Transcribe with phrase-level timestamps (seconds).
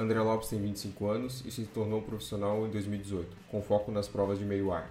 [0.00, 4.38] André Lopes tem 25 anos e se tornou profissional em 2018, com foco nas provas
[4.38, 4.90] de meio ar.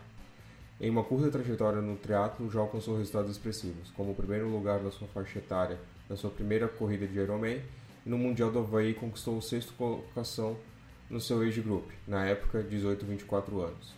[0.79, 4.91] Em uma curta trajetória no triatlo, já alcançou resultados expressivos, como o primeiro lugar da
[4.91, 7.59] sua faixa etária na sua primeira corrida de Ironman
[8.05, 10.55] e no Mundial do Havaí conquistou a sexta colocação
[11.09, 13.95] no seu age group, na época 18-24 anos.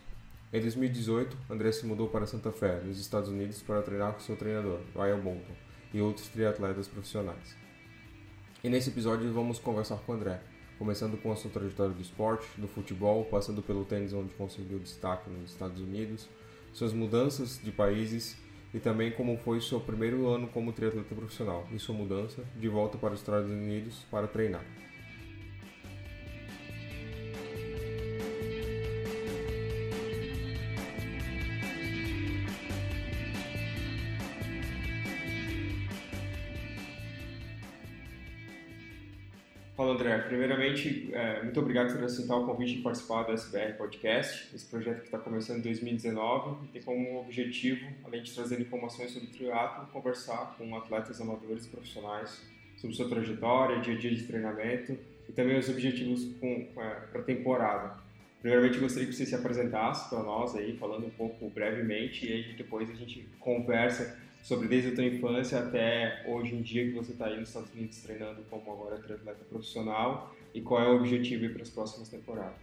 [0.53, 4.37] Em 2018, André se mudou para Santa Fé, nos Estados Unidos, para treinar com seu
[4.37, 5.55] treinador, Ryan Bolton,
[5.93, 7.53] e outros triatletas profissionais.
[8.63, 10.39] E nesse episódio vamos conversar com André,
[10.81, 15.29] começando com a sua trajetória do esporte, do futebol, passando pelo tênis onde conseguiu destaque
[15.29, 16.27] nos Estados Unidos,
[16.73, 18.35] suas mudanças de países
[18.73, 22.97] e também como foi seu primeiro ano como triatleta profissional e sua mudança de volta
[22.97, 24.65] para os Estados Unidos para treinar.
[39.91, 44.65] André, primeiramente, é, muito obrigado por aceitar o convite de participar do SBR Podcast, esse
[44.65, 49.27] projeto que está começando em 2019 e tem como objetivo, além de trazer informações sobre
[49.27, 52.41] triatlo, conversar com atletas amadores e profissionais
[52.77, 54.97] sobre sua trajetória, dia a dia de treinamento
[55.27, 56.25] e também os objetivos
[56.73, 57.97] para a temporada.
[58.41, 62.53] Primeiramente, gostaria que você se apresentasse para nós aí, falando um pouco brevemente, e aí
[62.53, 67.11] depois a gente conversa sobre desde a tua infância até hoje em dia que você
[67.11, 71.51] está aí nos Estados Unidos treinando como agora atleta profissional e qual é o objetivo
[71.53, 72.59] para as próximas temporadas.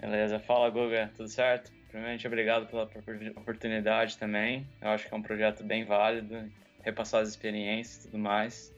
[0.00, 1.70] Beleza, fala Guga, tudo certo?
[1.88, 2.88] Primeiramente, obrigado pela
[3.36, 4.66] oportunidade também.
[4.80, 6.50] Eu acho que é um projeto bem válido,
[6.82, 8.74] repassar as experiências e tudo mais.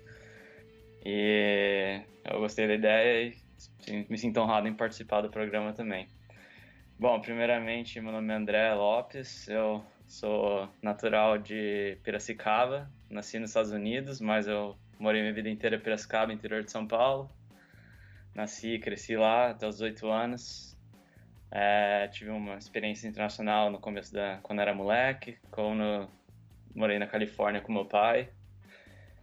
[1.05, 3.35] E eu gostei da ideia
[3.87, 6.09] e me sinto honrado em participar do programa também.
[6.99, 13.71] Bom, primeiramente, meu nome é André Lopes, eu Sou natural de Piracicaba, nasci nos Estados
[13.71, 17.31] Unidos, mas eu morei minha vida inteira em Piracicaba, interior de São Paulo.
[18.35, 20.79] Nasci e cresci lá até os 18 anos.
[21.51, 26.07] É, tive uma experiência internacional no começo da quando era moleque, quando
[26.75, 28.31] morei na Califórnia com meu pai.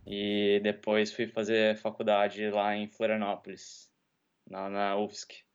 [0.07, 3.93] E depois fui fazer faculdade lá em Florianópolis,
[4.49, 5.45] na, na UFSC.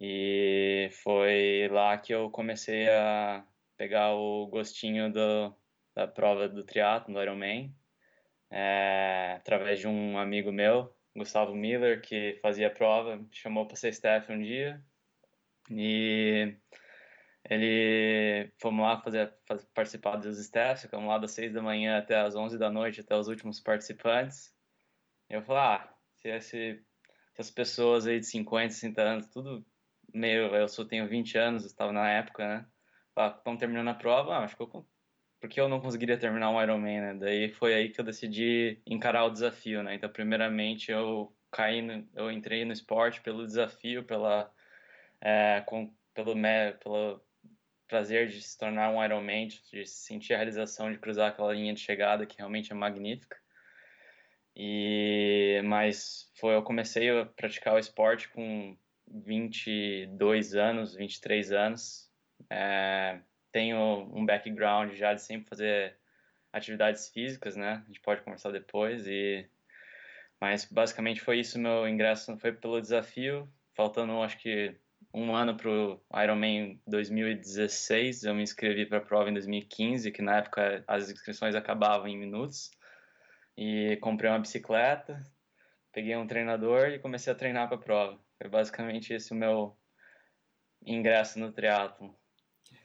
[0.00, 3.44] E foi lá que eu comecei a
[3.84, 5.54] pegar o gostinho do,
[5.94, 7.76] da prova do triatlo, do Ironman,
[8.50, 13.76] é, através de um amigo meu, Gustavo Miller, que fazia a prova, me chamou para
[13.76, 14.82] ser staff um dia
[15.70, 16.56] e
[17.50, 22.16] ele fomos lá fazer, fazer participar dos staffs, ficamos lá das seis da manhã até
[22.18, 24.50] as onze da noite, até os últimos participantes.
[25.28, 26.82] Eu falei, ah, se, esse,
[27.34, 29.62] se as pessoas aí de 50, 60 anos, tudo
[30.10, 32.66] meio, eu só tenho 20 anos, estava na época, né?
[33.16, 34.86] Estão terminando a prova, ah, acho que eu,
[35.40, 37.14] porque eu não conseguiria terminar um Ironman, né?
[37.14, 39.94] Daí foi aí que eu decidi encarar o desafio, né?
[39.94, 44.50] Então, primeiramente, eu caí, no, eu entrei no esporte pelo desafio, pela,
[45.20, 46.34] é, com, pelo,
[46.82, 47.20] pelo
[47.86, 51.80] prazer de se tornar um Ironman, de sentir a realização de cruzar aquela linha de
[51.80, 53.36] chegada que realmente é magnífica.
[54.56, 58.76] E mas foi eu comecei a praticar o esporte com
[59.08, 62.10] 22 anos, 23 anos,
[62.50, 63.20] é,
[63.52, 63.78] tenho
[64.14, 65.96] um background já de sempre fazer
[66.52, 67.82] atividades físicas, né?
[67.82, 69.48] A gente pode conversar depois e
[70.40, 74.76] mas basicamente foi isso meu ingresso, foi pelo desafio, faltando acho que
[75.12, 80.20] um ano para o Ironman 2016, eu me inscrevi para a prova em 2015, que
[80.20, 82.70] na época as inscrições acabavam em minutos,
[83.56, 85.22] e comprei uma bicicleta,
[85.92, 88.20] peguei um treinador e comecei a treinar para a prova.
[88.36, 89.76] Foi basicamente esse o meu
[90.84, 92.14] ingresso no triatlo.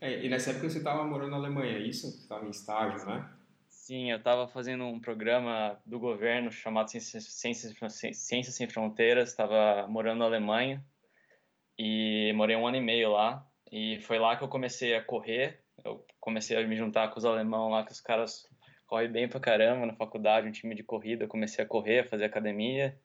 [0.01, 2.09] É, e nessa época você estava morando na Alemanha, é isso?
[2.09, 3.29] Você estava em estágio, né?
[3.67, 7.75] Sim, eu estava fazendo um programa do governo chamado Ciências, Ciências,
[8.13, 10.83] Ciências Sem Fronteiras, estava morando na Alemanha
[11.77, 13.45] e morei um ano e meio lá.
[13.71, 17.25] E foi lá que eu comecei a correr, eu comecei a me juntar com os
[17.25, 18.47] alemães lá, que os caras
[18.87, 22.05] correm bem pra caramba na faculdade, um time de corrida, eu comecei a correr, a
[22.05, 22.99] fazer academia,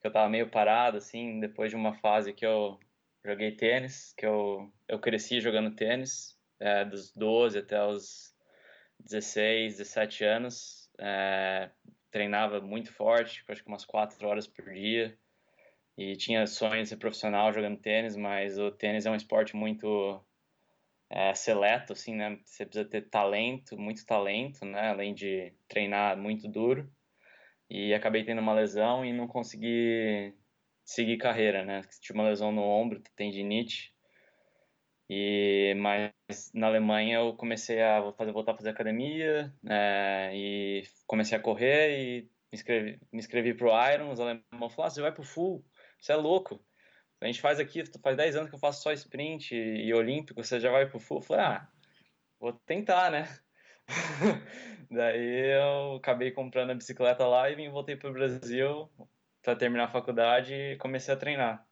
[0.00, 2.78] que eu tava meio parado, assim, depois de uma fase que eu
[3.24, 8.34] joguei tênis, que eu, eu cresci jogando tênis, é, dos 12 até os
[9.00, 10.90] 16, 17 anos.
[10.98, 11.70] É,
[12.10, 15.16] treinava muito forte, acho que umas 4 horas por dia.
[15.96, 20.22] E tinha sonho de ser profissional jogando tênis, mas o tênis é um esporte muito
[21.10, 22.38] é, seleto, assim, né?
[22.44, 24.90] Você precisa ter talento, muito talento, né?
[24.90, 26.90] Além de treinar muito duro.
[27.68, 30.34] E acabei tendo uma lesão e não consegui
[30.90, 31.82] seguir carreira, né?
[32.00, 33.94] Tive uma lesão no ombro, tendinite.
[35.08, 36.12] E mas
[36.52, 41.90] na Alemanha eu comecei a fazer, voltar a fazer academia é, e comecei a correr
[41.96, 44.10] e me inscrevi, me inscrevi pro Iron.
[44.10, 45.64] Os alemães falaram: ah, você vai pro full,
[46.00, 46.60] você é louco.
[47.20, 50.58] A gente faz aqui, faz 10 anos que eu faço só sprint e olímpico, você
[50.58, 51.18] já vai pro full?
[51.18, 51.68] Eu falei, ah,
[52.40, 53.28] vou tentar, né?
[54.90, 58.90] Daí eu acabei comprando a bicicleta lá e vim, voltei pro Brasil
[59.42, 61.66] para terminar a faculdade e comecei a treinar.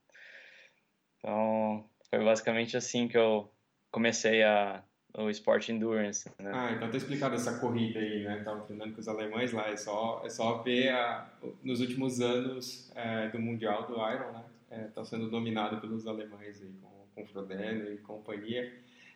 [1.18, 3.52] Então, foi basicamente assim que eu
[3.90, 4.82] comecei a
[5.16, 6.50] o esporte endurance, né?
[6.54, 8.42] Ah, então tá explicado essa corrida aí, né?
[8.44, 11.26] Tava treinando com os alemães lá, é só, é só ver a,
[11.62, 14.44] nos últimos anos é, do Mundial do Iron, né?
[14.70, 18.72] É, tá sendo dominado pelos alemães aí, com, com Frodeno e companhia.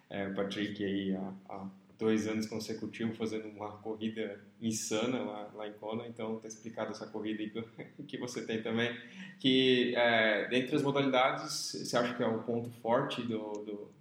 [0.09, 1.67] É, o Patrick aí há, há,
[2.03, 7.07] dois anos consecutivos fazendo uma corrida insana lá, lá em Kona, então tá explicado essa
[7.07, 8.93] corrida que, que você tem também,
[9.39, 13.93] que é, dentre as modalidades, você acha que é o ponto forte do, do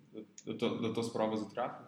[0.44, 1.86] das tuas provas do triatlo?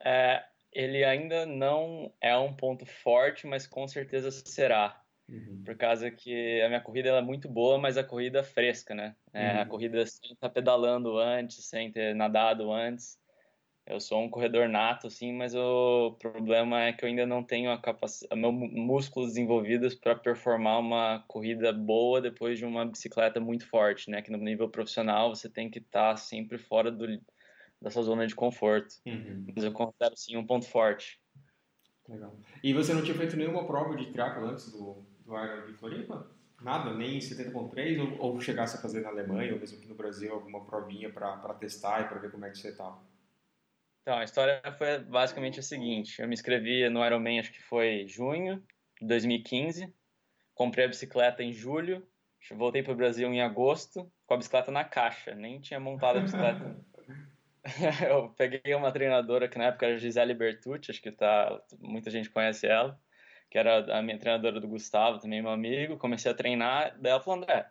[0.00, 0.42] É,
[0.72, 5.02] ele ainda não é um ponto forte, mas com certeza será.
[5.28, 5.62] Uhum.
[5.64, 9.14] Por causa que a minha corrida é muito boa, mas a corrida é fresca, né?
[9.34, 9.60] É, uhum.
[9.60, 13.18] A corrida sem estar pedalando antes, sem ter nadado antes.
[13.88, 17.70] Eu sou um corredor nato, assim, mas o problema é que eu ainda não tenho
[17.70, 23.66] a capacidade, meus músculos desenvolvidos para performar uma corrida boa depois de uma bicicleta muito
[23.66, 24.20] forte, né?
[24.20, 27.06] Que no nível profissional você tem que estar tá sempre fora do,
[27.80, 28.94] da sua zona de conforto.
[29.06, 29.46] Uhum.
[29.56, 31.18] Mas eu considero sim um ponto forte.
[32.06, 32.36] Legal.
[32.62, 36.30] E você não tinha feito nenhuma prova de triatlo antes do, do Iron de Floripa?
[36.60, 36.92] Nada?
[36.92, 37.98] Nem 70.3?
[38.00, 41.54] Ou, ou chegasse a fazer na Alemanha, ou mesmo aqui no Brasil, alguma provinha para
[41.54, 43.07] testar e para ver como é que você estava?
[44.08, 48.06] Então, a história foi basicamente a seguinte: eu me inscrevi no Ironman, acho que foi
[48.08, 48.56] junho
[48.98, 49.92] de 2015,
[50.54, 52.08] comprei a bicicleta em julho,
[52.52, 56.22] voltei para o Brasil em agosto com a bicicleta na caixa, nem tinha montado a
[56.22, 56.74] bicicleta.
[58.08, 62.30] eu peguei uma treinadora que na época era Gisele Bertucci, acho que tá, muita gente
[62.30, 62.98] conhece ela,
[63.50, 65.98] que era a minha treinadora do Gustavo, também meu amigo.
[65.98, 67.70] Comecei a treinar, daí ela falou: André,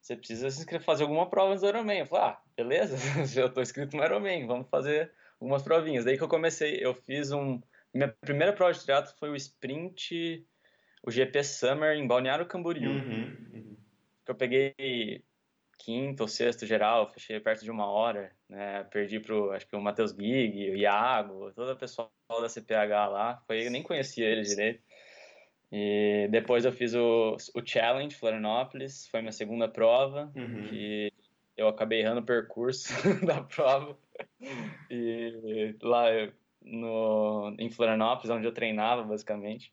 [0.00, 1.98] você precisa se inscrever, fazer alguma prova no Ironman.
[1.98, 2.96] Eu falei: ah, beleza,
[3.38, 6.04] eu estou inscrito no Ironman, vamos fazer algumas provinhas.
[6.04, 7.60] Daí que eu comecei, eu fiz um.
[7.92, 10.46] Minha primeira prova de triatlo foi o sprint,
[11.02, 12.90] o GP Summer em Balneário Camboriú.
[12.90, 13.76] Uhum, uhum.
[14.24, 15.24] Que eu peguei
[15.78, 18.84] quinto ou sexto geral, fechei perto de uma hora, né?
[18.84, 22.10] Perdi pro, acho que o Matheus Gig, o Iago, todo o pessoal
[22.40, 23.42] da CPH lá.
[23.46, 24.82] Foi, eu nem conhecia eles direito.
[25.70, 30.68] E depois eu fiz o, o Challenge Florianópolis, foi minha segunda prova, uhum.
[30.68, 31.12] que
[31.56, 32.92] eu acabei errando o percurso
[33.26, 33.96] da prova.
[34.90, 36.06] E lá
[36.62, 39.72] no, em Florianópolis, onde eu treinava, basicamente.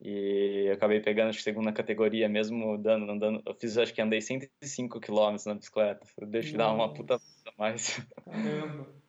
[0.00, 3.42] E eu acabei pegando a segunda categoria, mesmo dando, andando.
[3.46, 6.06] Eu fiz, acho que andei 105 km na bicicleta.
[6.26, 7.18] Deixa eu dar uma puta
[7.58, 7.98] mais.
[8.24, 8.88] Caramba.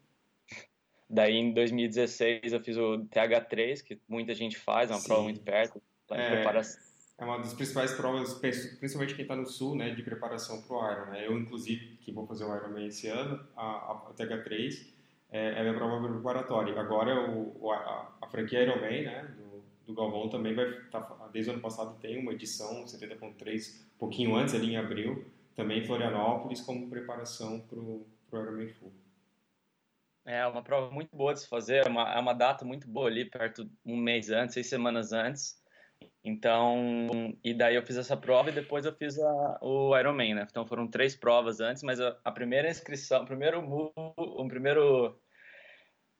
[1.09, 5.07] Daí em 2016 eu fiz o TH3, que muita gente faz, é uma Sim.
[5.07, 5.81] prova muito perto.
[6.11, 6.86] É, preparação.
[7.17, 10.91] É uma das principais provas, principalmente quem está no sul, né, de preparação para o
[10.91, 11.05] Iron.
[11.11, 11.27] Né?
[11.27, 14.85] Eu, inclusive, que vou fazer o Ironman esse ano, a, a TH3
[15.31, 16.79] é, é a minha prova preparatória.
[16.79, 20.99] Agora o, a, a franquia Ironman, né, do, do Galvão também vai tá,
[21.33, 25.25] desde o ano passado tem uma edição 70.3, um pouquinho antes, ali em abril,
[25.55, 28.93] também em Florianópolis, como preparação para o Ironman Full.
[30.23, 33.07] É uma prova muito boa de se fazer, é uma, é uma data muito boa
[33.07, 35.57] ali, perto um mês antes, seis semanas antes.
[36.27, 37.07] Então,
[37.41, 40.47] e daí eu fiz essa prova e depois eu fiz a, o Ironman, né?
[40.49, 43.61] Então foram três provas antes, mas a, a primeira inscrição, o primeiro
[43.95, 45.17] o primeiro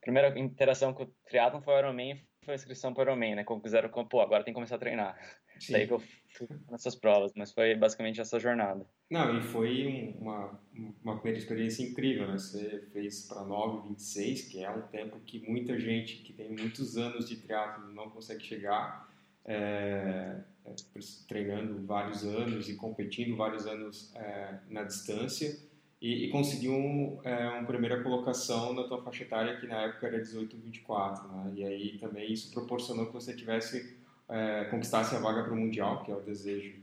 [0.02, 3.44] primeira interação com o triatlon foi o Ironman, foi a inscrição para o Ironman, né?
[3.44, 5.18] Como quiseram, pô, agora tem que começar a treinar.
[5.60, 5.74] Sim.
[5.74, 6.00] Daí que eu
[6.30, 8.86] fui nessas provas, mas foi basicamente essa jornada.
[9.10, 10.58] Não, e foi uma,
[11.04, 12.38] uma primeira experiência incrível, né?
[12.38, 17.28] Você fez para 9,26, que é um tempo que muita gente que tem muitos anos
[17.28, 19.17] de triatlo não consegue chegar
[19.48, 20.36] é,
[20.66, 20.76] é,
[21.28, 25.58] treinando vários anos e competindo vários anos é, na distância
[26.02, 30.08] e, e conseguiu um, é, uma primeira colocação na tua faixa etária que na época
[30.08, 31.54] era 18-24 né?
[31.56, 36.04] e aí também isso proporcionou que você tivesse é, conquistasse a vaga para o mundial
[36.04, 36.76] que é o desejo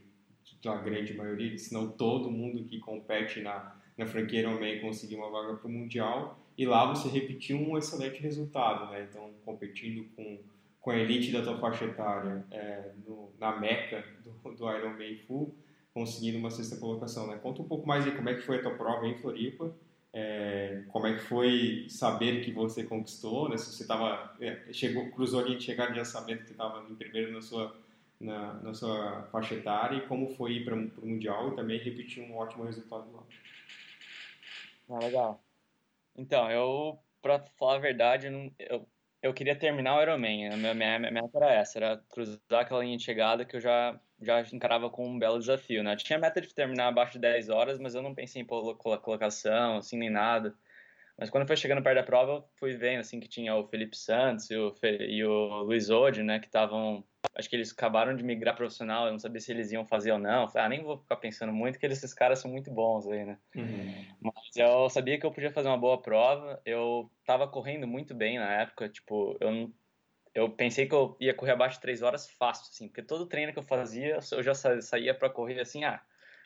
[0.63, 5.31] da grande maioria se não todo mundo que compete na na franquia Ironman conseguiu uma
[5.31, 10.39] vaga para o mundial e lá você repetiu um excelente resultado né então competindo com
[10.85, 15.57] com a elite da tua faixa etária é, no, na meca do, do Ironman Full,
[15.95, 17.27] conseguindo uma sexta colocação.
[17.27, 17.39] Né?
[17.43, 19.75] Conta um pouco mais aí como é que foi a tua prova em Floripa,
[20.13, 23.57] é, como é que foi saber que você conquistou, né?
[23.57, 27.33] se você tava, é, chegou, cruzou ali de chegar já sabendo que estava em primeiro
[27.33, 27.75] na sua,
[28.21, 32.23] na, na sua faixa etária e como foi ir para o Mundial e também repetir
[32.23, 33.23] um ótimo resultado lá.
[34.91, 35.43] Ah, legal.
[36.15, 38.87] Então, eu, para falar a verdade, eu, eu
[39.33, 40.49] queria terminar o Ironman.
[40.53, 43.61] A minha, minha, minha meta era essa, era cruzar aquela linha de chegada que eu
[43.61, 45.97] já já encarava como um belo desafio, né?
[45.97, 49.77] Tinha a meta de terminar abaixo de 10 horas, mas eu não pensei em colocação,
[49.79, 50.55] assim, nem nada.
[51.19, 53.97] Mas quando foi chegando perto da prova, eu fui vendo, assim, que tinha o Felipe
[53.97, 54.97] Santos e o, Fe...
[55.01, 56.39] e o Luiz Ode, né?
[56.41, 57.05] Que estavam...
[57.35, 60.19] Acho que eles acabaram de migrar profissional, eu não sabia se eles iam fazer ou
[60.19, 60.49] não.
[60.49, 63.39] Falei, ah, nem vou ficar pensando muito, que esses caras são muito bons aí, né?
[63.55, 64.05] Uhum.
[64.21, 66.61] Mas eu sabia que eu podia fazer uma boa prova.
[66.65, 69.73] Eu tava correndo muito bem na época, tipo, eu não
[70.35, 73.53] eu pensei que eu ia correr abaixo de 3 horas fácil, assim, porque todo treino
[73.53, 76.03] que eu fazia, eu já saía para correr assim, ah,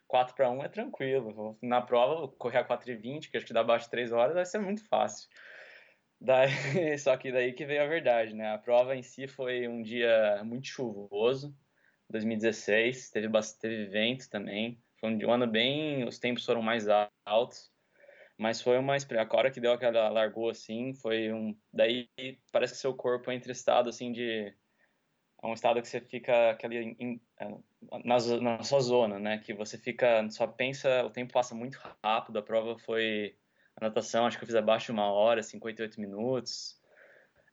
[0.06, 1.56] 4 para 1 é tranquilo.
[1.62, 4.35] Na prova, correr a 4 e 20, que acho que dá abaixo de 3 horas,
[4.35, 5.28] vai ser muito fácil.
[6.20, 6.48] Daí,
[6.98, 8.52] só que daí que veio a verdade, né?
[8.52, 11.56] A prova em si foi um dia muito chuvoso,
[12.10, 13.28] 2016, teve
[13.60, 14.82] teve vento também.
[15.00, 16.87] Foi um ano bem, os tempos foram mais
[17.25, 17.70] altos.
[18.37, 22.08] Mas foi uma a hora que deu aquela largou assim, foi um daí
[22.52, 24.54] parece que seu corpo entra em estado assim de
[25.42, 27.48] é um estado que você fica aquele em, é,
[28.04, 29.38] na, na sua zona, né?
[29.38, 32.38] Que você fica só pensa, o tempo passa muito rápido.
[32.38, 33.37] A prova foi
[33.80, 36.76] a natação, acho que eu fiz abaixo de uma hora, 58 minutos.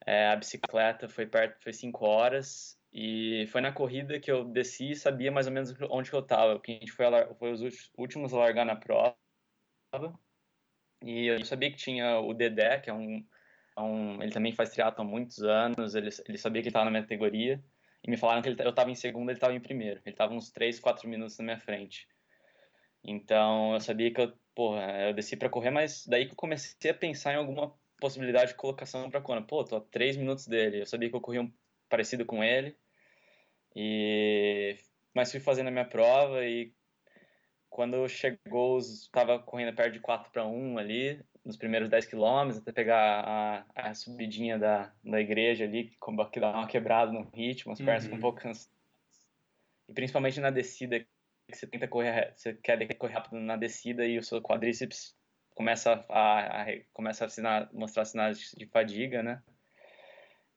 [0.06, 2.80] É, a bicicleta foi perto, foi 5 horas.
[2.92, 6.22] E foi na corrida que eu desci e sabia mais ou menos onde que eu
[6.22, 6.56] estava.
[6.56, 7.06] Porque a gente foi,
[7.38, 9.16] foi os últimos a largar na prova.
[11.04, 13.24] E eu sabia que tinha o Dedé, que é um,
[13.78, 16.86] é um ele também faz triatlo há muitos anos, ele, ele sabia que ele estava
[16.86, 17.64] na minha categoria,
[18.04, 20.02] e me falaram que ele, eu estava em segundo, ele estava em primeiro.
[20.06, 22.08] Ele estava uns 3, 4 minutos na minha frente.
[23.04, 26.90] Então eu sabia que eu, porra, eu desci para correr, mas daí que eu comecei
[26.90, 29.42] a pensar em alguma possibilidade de colocação para Kona.
[29.42, 30.82] Pô, tô a 3 minutos dele.
[30.82, 31.52] Eu sabia que eu corria um
[31.90, 32.76] parecido com ele.
[33.76, 34.78] E
[35.14, 36.74] mas fui fazendo a minha prova e
[37.70, 42.72] quando chegou, estava correndo perto de 4 para 1 ali, nos primeiros 10 quilômetros, até
[42.72, 45.92] pegar a, a subidinha da, da igreja ali,
[46.32, 48.16] que dá uma quebrada no ritmo, as pernas uhum.
[48.16, 48.74] um pouco cansadas.
[49.90, 51.06] E principalmente na descida,
[51.48, 55.16] que você tenta correr, você quer correr rápido na descida e o seu quadríceps
[55.54, 59.42] começa a, a começa a mostrar sinais de fadiga, né?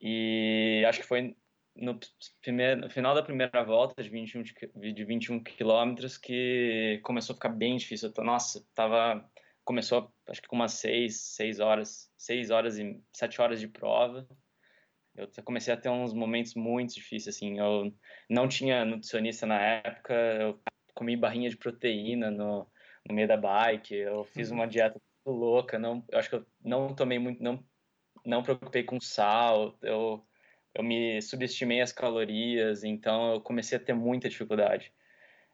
[0.00, 1.36] E acho que foi
[1.74, 1.98] no,
[2.42, 7.50] primeiro, no final da primeira volta de 21, de 21 quilômetros que começou a ficar
[7.50, 8.12] bem difícil.
[8.12, 9.28] Tô, nossa, tava
[9.64, 14.26] começou acho que com umas 6, 6 horas, 6 horas e 7 horas de prova.
[15.14, 17.58] Eu comecei a ter uns momentos muito difíceis assim.
[17.58, 17.92] Eu
[18.30, 20.60] não tinha nutricionista na época, eu
[20.98, 22.66] comi barrinha de proteína no,
[23.08, 26.94] no meio da bike, eu fiz uma dieta louca, não, eu acho que eu não
[26.94, 27.64] tomei muito, não
[28.26, 30.24] não preocupei com sal, eu
[30.74, 34.92] eu me subestimei as calorias, então eu comecei a ter muita dificuldade.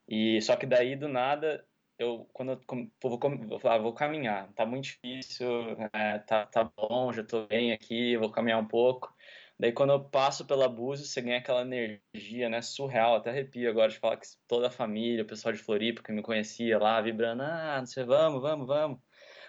[0.09, 1.67] E só que daí do nada
[1.99, 2.61] eu quando eu
[3.03, 5.47] vou, vou, falar, vou caminhar, tá muito difícil,
[5.93, 9.14] é, tá, tá bom, já tô bem aqui, vou caminhar um pouco.
[9.59, 13.91] Daí quando eu passo pela Búzios, você ganha aquela energia, né, surreal, até arrepio agora
[13.91, 17.43] de falar que toda a família, o pessoal de Floripa que me conhecia lá, vibrando,
[17.43, 18.99] ah, não sei, vamos, vamos, vamos.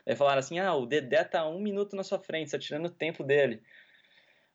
[0.06, 2.86] Daí falaram assim, ah, o Dedé tá um minuto na sua frente, você tá tirando
[2.86, 3.64] o tempo dele.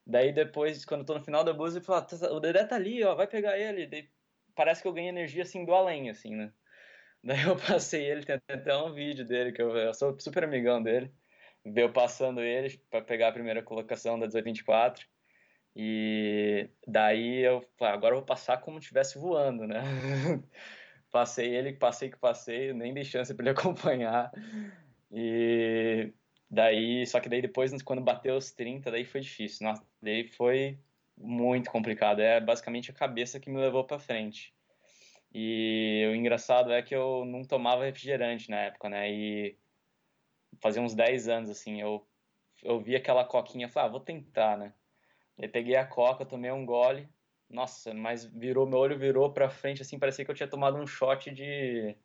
[0.06, 2.76] Daí depois, quando eu tô no final da blusa, eu falo, ah, o Dedé tá
[2.76, 3.86] ali, ó, vai pegar ele.
[3.86, 4.08] Daí
[4.54, 6.52] parece que eu ganhei energia assim do além, assim, né?
[7.22, 10.82] Daí eu passei ele, tem até um vídeo dele, que eu, eu sou super amigão
[10.82, 11.12] dele.
[11.64, 15.06] Ver eu passando ele para pegar a primeira colocação da 1824.
[15.74, 19.82] E daí eu ah, agora eu vou passar como se estivesse voando, né?
[21.10, 24.32] passei ele, passei que passei, nem dei chance para ele acompanhar.
[25.10, 26.12] E
[26.50, 29.64] Daí, só que daí depois, quando bateu os 30, daí foi difícil.
[29.66, 30.80] Nossa, daí foi
[31.16, 32.20] muito complicado.
[32.20, 34.52] É basicamente a cabeça que me levou para frente.
[35.32, 39.12] E o engraçado é que eu não tomava refrigerante na época, né?
[39.12, 39.58] E
[40.60, 42.04] fazia uns 10 anos, assim, eu,
[42.64, 44.74] eu vi aquela coquinha e falei, ah, vou tentar, né?
[45.40, 47.08] Aí peguei a coca, tomei um gole,
[47.48, 50.86] nossa, mas virou, meu olho virou pra frente, assim, parecia que eu tinha tomado um
[50.86, 51.96] shot de,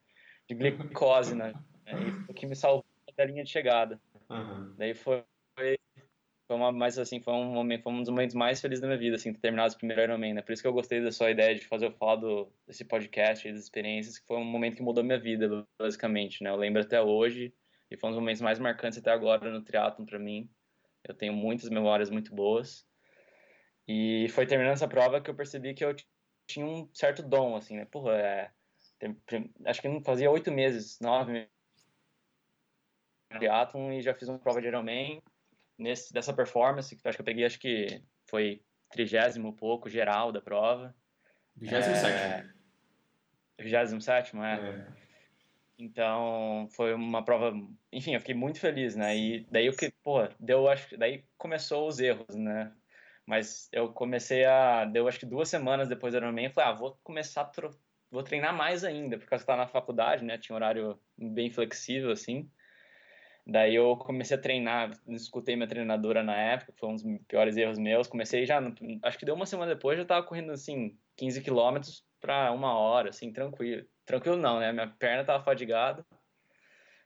[0.48, 1.54] de glicose, né?
[1.86, 4.01] É isso que me salvou da linha de chegada.
[4.30, 4.74] Uhum.
[4.77, 5.24] Daí foi,
[5.56, 5.77] foi
[6.58, 9.15] uma, mais assim, foi um momento, foi um dos momentos mais felizes da minha vida,
[9.15, 10.42] assim, ter terminado o primeiro Ironman, né?
[10.42, 13.50] Por isso que eu gostei da sua ideia de fazer o falar do, desse podcast,
[13.51, 16.50] das experiências, que foi um momento que mudou minha vida, basicamente, né?
[16.50, 17.54] Eu lembro até hoje,
[17.92, 20.50] e foi um dos momentos mais marcantes até agora no triatlon para mim.
[21.04, 22.86] Eu tenho muitas memórias muito boas.
[23.88, 25.96] E foi terminando essa prova que eu percebi que eu
[26.48, 27.86] tinha um certo dom, assim, né?
[27.86, 28.51] Porra, é,
[28.98, 29.15] tem,
[29.65, 31.56] acho que não fazia oito meses, nove meses
[33.30, 35.22] triatlon e já fiz uma prova de Ironman
[35.77, 40.42] nesse, dessa performance, que acho que eu peguei, acho que foi trigésimo pouco geral da
[40.42, 40.96] prova.
[41.58, 42.08] 27.
[42.08, 42.50] É,
[43.60, 44.39] 27, é?
[44.42, 44.88] é.
[45.77, 47.54] Então, foi uma prova,
[47.92, 49.15] enfim, eu fiquei muito feliz, né?
[49.18, 52.72] E daí o que, pô, deu, acho daí começou os erros, né?
[53.25, 57.00] Mas eu comecei a, deu acho que duas semanas depois do Ironman, falei, ah, vou
[57.03, 57.51] começar a
[58.12, 60.38] vou treinar mais ainda, porque eu estava na faculdade, né?
[60.38, 62.50] Tinha um horário bem flexível, assim.
[63.48, 67.77] Daí eu comecei a treinar, escutei minha treinadora na época, foi um dos piores erros
[67.77, 68.08] meus.
[68.08, 68.60] Comecei já,
[69.03, 73.10] acho que deu uma semana depois, já estava correndo assim, 15 quilômetros para uma hora,
[73.10, 73.86] assim, tranquilo.
[74.05, 74.72] Tranquilo não, né?
[74.72, 76.05] Minha perna estava fadigada,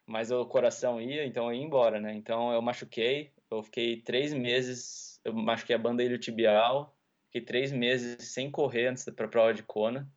[0.05, 2.13] mas o coração ia, então eu ia embora, né?
[2.13, 6.95] Então eu machuquei, eu fiquei três meses, eu machuquei a banda iliotibial,
[7.25, 10.09] fiquei três meses sem correr antes para a prova de Kona.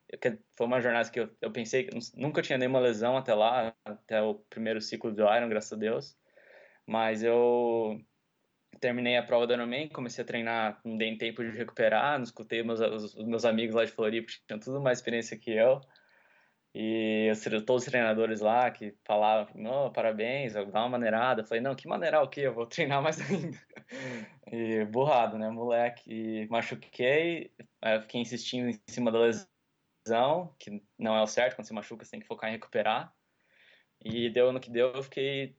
[0.57, 4.21] Foi uma jornada que eu, eu pensei que nunca tinha nenhuma lesão até lá, até
[4.23, 6.17] o primeiro ciclo do Iron, graças a Deus.
[6.87, 8.01] Mas eu
[8.81, 12.63] terminei a prova do Ironman, comecei a treinar, não dei tempo de recuperar, não escutei
[12.63, 15.81] meus, os, os meus amigos lá de Floripa, que tinham tudo mais experiência que eu.
[16.75, 21.43] E eu, todos os treinadores lá que falavam, não, parabéns, dá uma maneirada.
[21.43, 22.43] Eu falei, não, que maneirar o quê?
[22.43, 23.59] Eu vou treinar mais ainda.
[24.51, 26.11] E burrado, né, moleque.
[26.11, 27.53] E machuquei,
[28.03, 32.13] fiquei insistindo em cima da lesão, que não é o certo, quando você machuca você
[32.13, 33.15] tem que focar em recuperar.
[34.03, 35.55] E deu no que deu, eu fiquei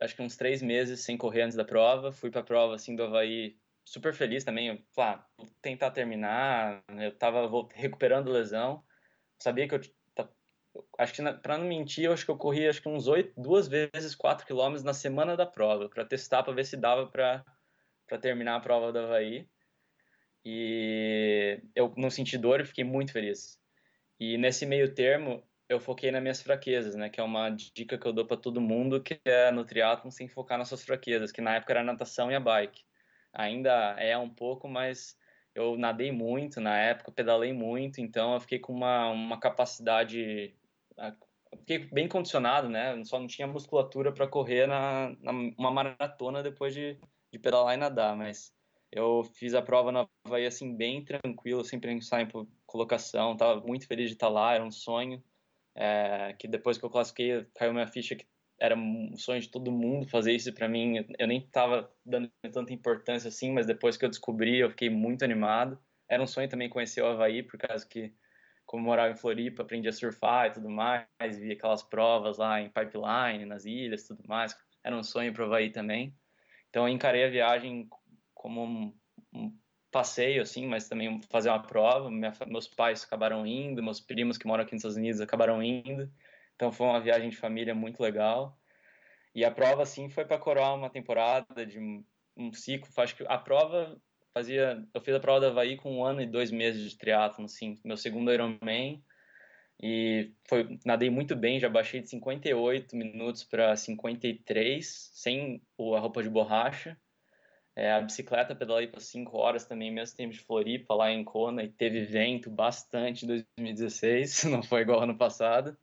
[0.00, 2.12] acho que uns três meses sem correr antes da prova.
[2.12, 4.68] Fui pra prova, assim, do Havaí super feliz também.
[4.68, 6.82] Eu, ah, vou tentar terminar.
[6.88, 8.84] Eu tava recuperando lesão.
[9.38, 9.80] Sabia que eu
[10.98, 13.68] acho que para não mentir, eu acho que eu corri acho que uns oito, duas
[13.68, 17.44] vezes 4 km na semana da prova, para testar para ver se dava para
[18.06, 19.48] para terminar a prova do Havaí.
[20.44, 23.58] E eu não senti dor e fiquei muito feliz.
[24.20, 28.06] E nesse meio termo, eu foquei nas minhas fraquezas, né, que é uma dica que
[28.06, 31.40] eu dou para todo mundo, que é no triatlo sem focar nas suas fraquezas, que
[31.40, 32.84] na época era a natação e a bike.
[33.32, 35.16] Ainda é um pouco, mas
[35.54, 40.54] eu nadei muito na época, pedalei muito, então eu fiquei com uma, uma capacidade
[41.58, 43.02] fiquei bem condicionado, né?
[43.04, 46.98] Só não tinha musculatura para correr na, na, uma maratona depois de,
[47.32, 48.52] de pedalar e nadar, mas
[48.90, 52.28] eu fiz a prova na Havaí assim bem tranquilo, sem pensar em
[52.66, 55.22] colocação, tava muito feliz de estar lá, era um sonho.
[55.74, 58.26] É, que depois que eu classifiquei, caiu minha ficha que
[58.60, 61.04] era um sonho de todo mundo fazer isso para mim.
[61.18, 65.24] Eu nem estava dando tanta importância assim, mas depois que eu descobri, eu fiquei muito
[65.24, 65.78] animado.
[66.08, 68.14] Era um sonho também conhecer o Havaí, por causa que
[68.72, 71.06] como morava em Floripa, aprendi a surfar e tudo mais,
[71.38, 74.56] vi aquelas provas lá em Pipeline, nas ilhas tudo mais.
[74.82, 76.16] Era um sonho para o Havaí também.
[76.70, 77.86] Então eu encarei a viagem
[78.32, 78.98] como um,
[79.30, 79.54] um
[79.90, 82.10] passeio, assim, mas também fazer uma prova.
[82.10, 86.10] Minha, meus pais acabaram indo, meus primos que moram aqui nos Estados Unidos acabaram indo.
[86.54, 88.58] Então foi uma viagem de família muito legal.
[89.34, 92.88] E a prova, assim, foi para coroar uma temporada de um ciclo.
[92.96, 94.00] Acho que a prova
[94.32, 97.44] fazia, eu fiz a prova da Havaí com um ano e dois meses de triatlon,
[97.44, 99.02] assim, meu segundo Ironman,
[99.80, 106.22] e foi, nadei muito bem, já baixei de 58 minutos para 53, sem a roupa
[106.22, 106.96] de borracha,
[107.74, 111.62] é, a bicicleta pedalei por 5 horas também, mesmo tempo de Floripa, lá em Kona,
[111.62, 115.76] e teve vento bastante em 2016, não foi igual ano passado.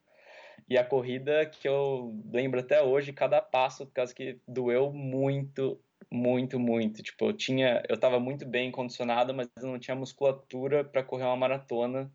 [0.68, 5.82] E a corrida que eu lembro até hoje, cada passo, por causa que doeu muito
[6.10, 7.02] muito, muito.
[7.02, 11.24] Tipo, eu tinha, eu tava muito bem condicionado, mas eu não tinha musculatura para correr
[11.24, 12.12] uma maratona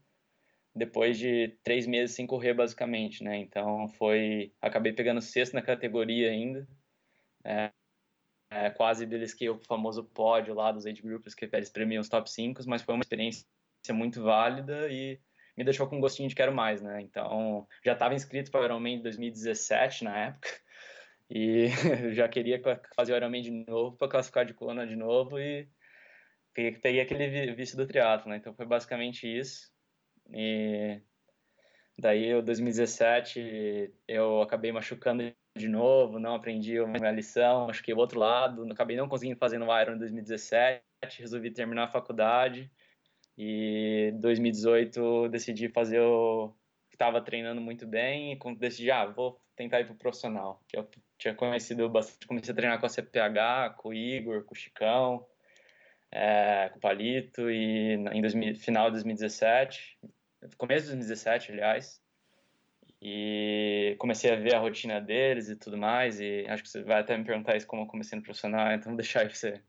[0.75, 3.37] depois de três meses sem correr, basicamente, né?
[3.37, 6.67] Então foi, acabei pegando sexto na categoria ainda.
[7.43, 7.71] É,
[8.49, 12.29] é, quase belisquei o famoso pódio lá dos age groups que eles premiam os top
[12.29, 13.45] 5, mas foi uma experiência
[13.93, 15.19] muito válida e
[15.57, 17.01] me deixou com um gostinho de quero mais, né?
[17.01, 20.49] Então, já estava inscrito para o Ironman 2017 na época
[21.29, 21.67] e
[22.13, 22.61] já queria
[22.95, 25.67] fazer o Ironman de novo para classificar de Kona de novo e
[26.53, 28.37] peguei aquele vício do triatlo, né?
[28.37, 29.69] Então foi basicamente isso.
[30.31, 31.01] E
[31.97, 37.97] daí, em 2017, eu acabei machucando de novo, não aprendi a minha lição, machuquei o
[37.97, 40.83] outro lado, acabei não conseguindo fazer no Iron em 2017,
[41.19, 42.71] resolvi terminar a faculdade
[43.37, 46.53] e em 2018 decidi fazer o
[46.91, 50.61] estava treinando muito bem e decidi, ah, vou tentar ir pro profissional.
[50.67, 50.87] Que eu
[51.17, 55.25] tinha conhecido bastante, comecei a treinar com a CPH, com o Igor, com o Chicão,
[56.11, 59.97] é, com o Palito, e em 2000, final de 2017,
[60.57, 62.01] começo de 2017, aliás,
[63.01, 67.01] e comecei a ver a rotina deles e tudo mais, e acho que você vai
[67.01, 69.61] até me perguntar isso como eu comecei no profissional, então vou deixar aí pra você.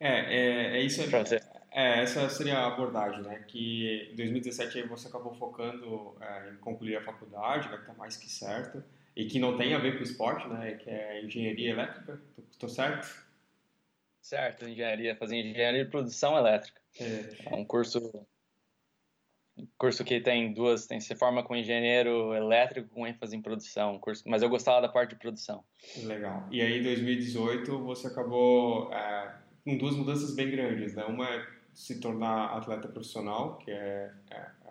[0.00, 1.08] É, é, é isso.
[1.10, 1.40] Pra você.
[1.78, 3.44] É, essa seria a abordagem, né?
[3.46, 8.28] Que em 2017 você acabou focando é, em concluir a faculdade, vai estar mais que
[8.28, 8.82] certo,
[9.14, 10.72] e que não tem a ver com esporte, né?
[10.72, 13.24] Que é engenharia elétrica, estou certo?
[14.20, 16.80] Certo, engenharia, fazer engenharia de produção elétrica.
[17.00, 18.26] É, é um curso
[19.76, 24.24] curso que tem duas, tem se forma com engenheiro elétrico com ênfase em produção, curso,
[24.26, 25.62] mas eu gostava da parte de produção.
[26.02, 26.48] Legal.
[26.50, 29.32] E aí em 2018 você acabou é,
[29.64, 31.04] com duas mudanças bem grandes, né?
[31.04, 34.70] Uma é se tornar atleta profissional, que é, é, é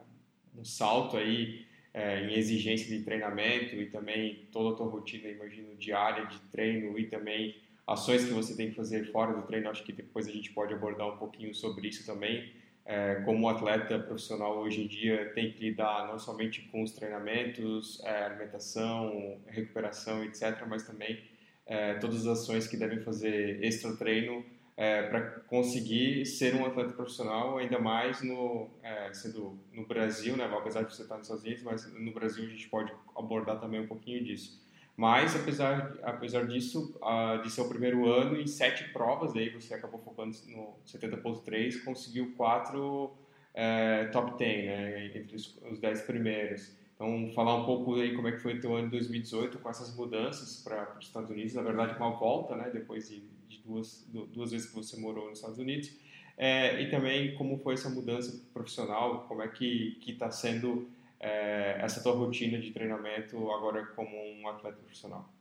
[0.60, 5.74] um salto aí é, em exigência de treinamento e também toda a tua rotina, imagino,
[5.78, 7.56] diária de treino e também
[7.88, 9.70] ações que você tem que fazer fora do treino.
[9.70, 12.52] Acho que depois a gente pode abordar um pouquinho sobre isso também.
[12.84, 18.04] É, como atleta profissional hoje em dia tem que lidar não somente com os treinamentos,
[18.04, 21.22] é, alimentação, recuperação, etc., mas também
[21.66, 24.44] é, todas as ações que devem fazer extra treino
[24.78, 30.46] é, para conseguir ser um atleta profissional, ainda mais no, é, sendo no Brasil, né?
[30.46, 33.82] apesar de você estar nos Estados Unidos, mas no Brasil a gente pode abordar também
[33.82, 34.64] um pouquinho disso.
[34.96, 39.76] Mas, apesar, apesar disso, uh, de ser o primeiro ano, em sete provas, aí você
[39.76, 43.16] acabou focando no 70.3, conseguiu quatro
[43.54, 46.76] é, top 10, né, entre os, os dez primeiros.
[46.96, 49.70] Então, falar um pouco aí como é que foi o teu ano de 2018 com
[49.70, 51.54] essas mudanças para os Estados Unidos.
[51.54, 53.37] Na verdade, uma volta, né, depois de, de
[53.68, 55.92] duas, duas vezes que você morou nos Estados Unidos.
[56.38, 62.02] É, e também como foi essa mudança profissional, como é que está sendo é, essa
[62.02, 65.34] tua rotina de treinamento agora como um atleta profissional?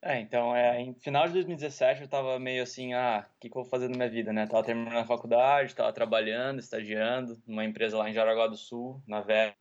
[0.00, 3.56] É, então, é, em final de 2017 eu tava meio assim, ah, o que, que
[3.56, 4.46] eu vou fazer na minha vida, né?
[4.46, 9.20] Tava terminando a faculdade, tava trabalhando, estagiando numa empresa lá em Jaraguá do Sul, na
[9.20, 9.56] VEG,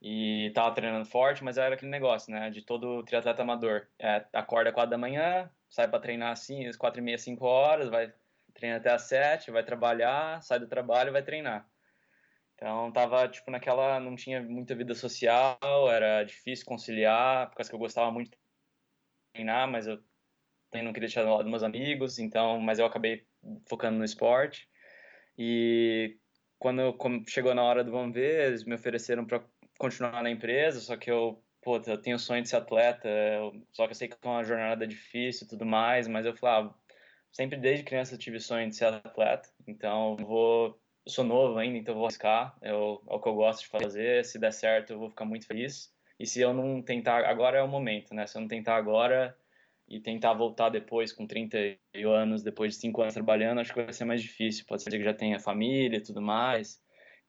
[0.00, 3.86] e tava treinando forte, mas era aquele negócio, né, de todo triatleta amador.
[3.98, 7.90] É, acorda 4 da manhã, sai para treinar assim, às 4 e meia, 5 horas,
[7.90, 8.12] vai
[8.54, 11.68] treinar até às 7, vai trabalhar, sai do trabalho vai treinar.
[12.54, 15.58] Então tava tipo naquela, não tinha muita vida social,
[15.90, 18.38] era difícil conciliar, por causa que eu gostava muito de
[19.32, 19.98] treinar, mas eu
[20.70, 23.26] também não queria deixar do lado meus amigos, então, mas eu acabei
[23.68, 24.68] focando no esporte.
[25.36, 26.18] E
[26.58, 26.94] quando
[27.26, 29.42] chegou na hora do vamos ver, eles me ofereceram para
[29.80, 33.08] continuar na empresa, só que eu, pô, eu tenho o sonho de ser atleta,
[33.72, 36.68] só que eu sei que é uma jornada difícil e tudo mais, mas eu falava,
[36.68, 36.94] ah,
[37.32, 41.78] sempre desde criança eu tive sonho de ser atleta, então vou eu sou novo ainda,
[41.78, 42.56] então vou arriscar.
[42.60, 44.24] Eu, é o que eu gosto de fazer.
[44.24, 45.92] Se der certo, eu vou ficar muito feliz.
[46.18, 48.26] E se eu não tentar, agora é o momento, né?
[48.26, 49.36] Se eu não tentar agora
[49.88, 51.56] e tentar voltar depois, com 30
[52.04, 54.64] anos, depois de 5 anos trabalhando, acho que vai ser mais difícil.
[54.68, 56.80] Pode ser que já tenha família e tudo mais.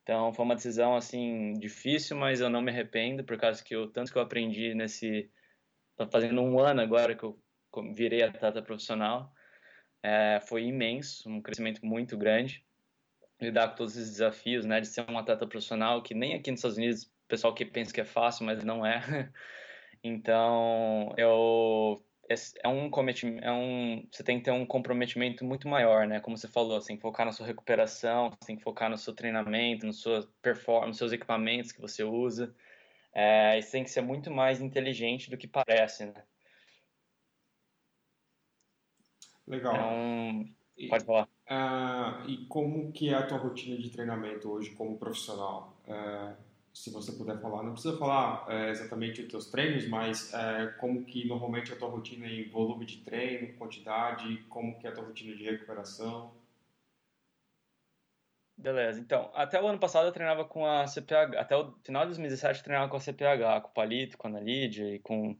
[0.02, 3.88] Então foi uma decisão, assim, difícil, mas eu não me arrependo, por causa que o
[3.88, 5.30] tanto que eu aprendi nesse.
[5.96, 7.38] Tô fazendo um ano agora que eu
[7.94, 9.32] virei atleta profissional.
[10.02, 12.64] É, foi imenso, um crescimento muito grande
[13.42, 16.60] lidar com todos esses desafios, né, de ser um atleta profissional, que nem aqui nos
[16.60, 19.00] Estados Unidos, o pessoal que pensa que é fácil, mas não é.
[20.04, 26.06] Então, eu é um cometimento, é um, você tem que ter um comprometimento muito maior,
[26.06, 26.20] né?
[26.20, 29.86] Como você falou, que focar na sua recuperação, você tem que focar no seu treinamento,
[29.86, 32.54] no sua performance, nos seus equipamentos que você usa.
[33.14, 36.24] É, e você tem que ser muito mais inteligente do que parece, né?
[39.46, 39.74] Legal.
[39.74, 41.28] Então, pode falar.
[41.50, 45.76] Uh, e como que é a tua rotina de treinamento hoje como profissional?
[45.86, 46.34] Uh,
[46.72, 51.04] se você puder falar, não precisa falar uh, exatamente os teus treinos, mas é, como
[51.04, 54.92] que normalmente é a tua rotina em volume de treino, quantidade, como que é a
[54.92, 56.34] tua rotina de recuperação?
[58.56, 62.08] Beleza, então, até o ano passado eu treinava com a CPH, até o final de
[62.08, 65.36] 2017 eu treinava com a CPH, com o Palito, com a Ana Lídia e com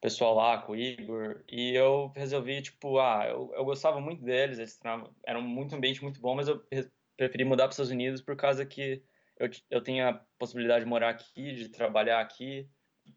[0.00, 4.58] pessoal lá, com o Igor, e eu resolvi, tipo, ah, eu, eu gostava muito deles,
[4.58, 4.78] eles
[5.26, 6.62] eram muito um ambiente muito bom, mas eu
[7.16, 9.02] preferi mudar para os Estados Unidos por causa que
[9.38, 12.68] eu, eu tenho a possibilidade de morar aqui, de trabalhar aqui,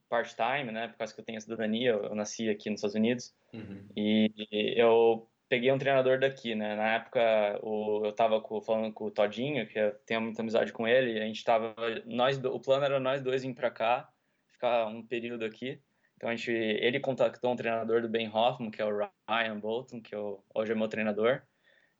[0.07, 2.95] part-time, né, por causa que eu tenho a cidadania, eu, eu nasci aqui nos Estados
[2.95, 3.87] Unidos, uhum.
[3.95, 4.31] e,
[4.75, 6.75] eu peguei um treinador daqui, né?
[6.75, 10.71] Na época o, eu tava com, falando com o Todinho, que eu tenho muita amizade
[10.71, 11.73] com ele, a gente tava,
[12.05, 14.07] nós, o plano era nós dois vir para cá,
[14.51, 15.81] ficar um período aqui,
[16.19, 20.01] então a gente, ele contactou um treinador do Ben Hoffman, que é o Ryan Bolton,
[20.01, 21.41] que eu, hoje é meu treinador.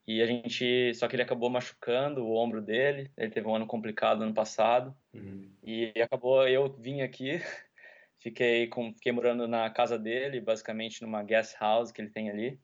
[0.10, 3.12] E a gente, só que ele acabou machucando o ombro dele.
[3.16, 4.92] Ele teve um ano complicado ano passado.
[5.14, 5.52] Uhum.
[5.64, 7.40] E acabou, eu vim aqui,
[8.18, 12.60] fiquei com, fiquei morando na casa dele, basicamente numa guest house que ele tem ali.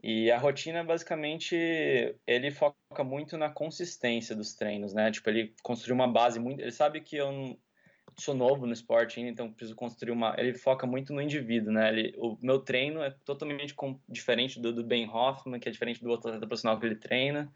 [0.00, 1.56] E a rotina, basicamente,
[2.24, 5.10] ele foca muito na consistência dos treinos, né?
[5.10, 6.60] Tipo, ele construiu uma base muito.
[6.60, 7.58] Ele sabe que eu
[8.18, 10.34] sou novo no esporte ainda, então preciso construir uma.
[10.38, 11.88] Ele foca muito no indivíduo, né?
[11.88, 16.02] Ele, o meu treino é totalmente com, diferente do, do Ben Hoffman, que é diferente
[16.02, 17.52] do outro atleta profissional que ele treina,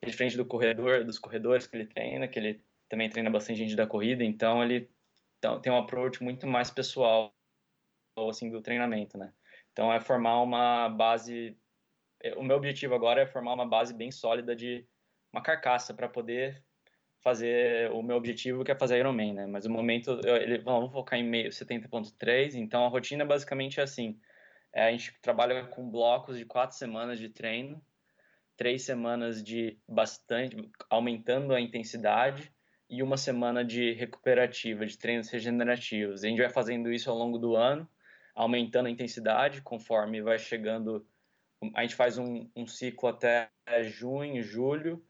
[0.00, 3.76] é diferente do corredor, dos corredores que ele treina, que ele também treina bastante gente
[3.76, 4.90] da corrida, então ele
[5.42, 7.34] então, tem um approach muito mais pessoal,
[8.28, 9.32] assim, do treinamento, né?
[9.72, 11.58] Então é formar uma base.
[12.22, 14.86] É, o meu objetivo agora é formar uma base bem sólida de
[15.32, 16.62] uma carcaça para poder
[17.22, 19.46] fazer o meu objetivo que é fazer Ironman, né?
[19.46, 23.82] Mas no momento eu, ele, vamos focar em meio 70.3, então a rotina basicamente é
[23.84, 24.18] assim,
[24.72, 27.80] é, a gente trabalha com blocos de quatro semanas de treino,
[28.56, 32.52] três semanas de bastante, aumentando a intensidade
[32.88, 36.24] e uma semana de recuperativa, de treinos regenerativos.
[36.24, 37.88] A gente vai fazendo isso ao longo do ano,
[38.34, 41.06] aumentando a intensidade conforme vai chegando.
[41.74, 43.48] A gente faz um, um ciclo até
[43.84, 45.02] junho, julho,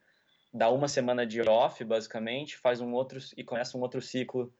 [0.53, 4.53] dá uma semana de off, basicamente, faz um outro e começa um outro ciclo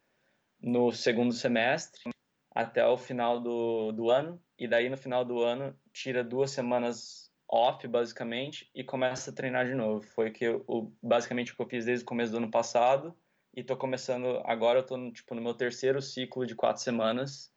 [0.60, 2.10] no segundo semestre
[2.54, 4.42] até o final do, do ano.
[4.58, 9.68] E daí, no final do ano, tira duas semanas off, basicamente, e começa a treinar
[9.68, 10.02] de novo.
[10.02, 13.16] Foi que eu, basicamente o que eu fiz desde o começo do ano passado.
[13.56, 17.54] E tô começando, agora eu tô no, tipo, no meu terceiro ciclo de quatro semanas,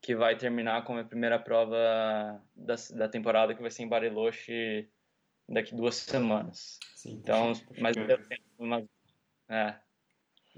[0.00, 3.88] que vai terminar com a minha primeira prova da, da temporada, que vai ser em
[3.88, 4.88] Bariloche
[5.48, 6.78] daqui duas semanas.
[6.94, 8.82] Sim, então, mas eu tenho uma...
[9.48, 9.74] É.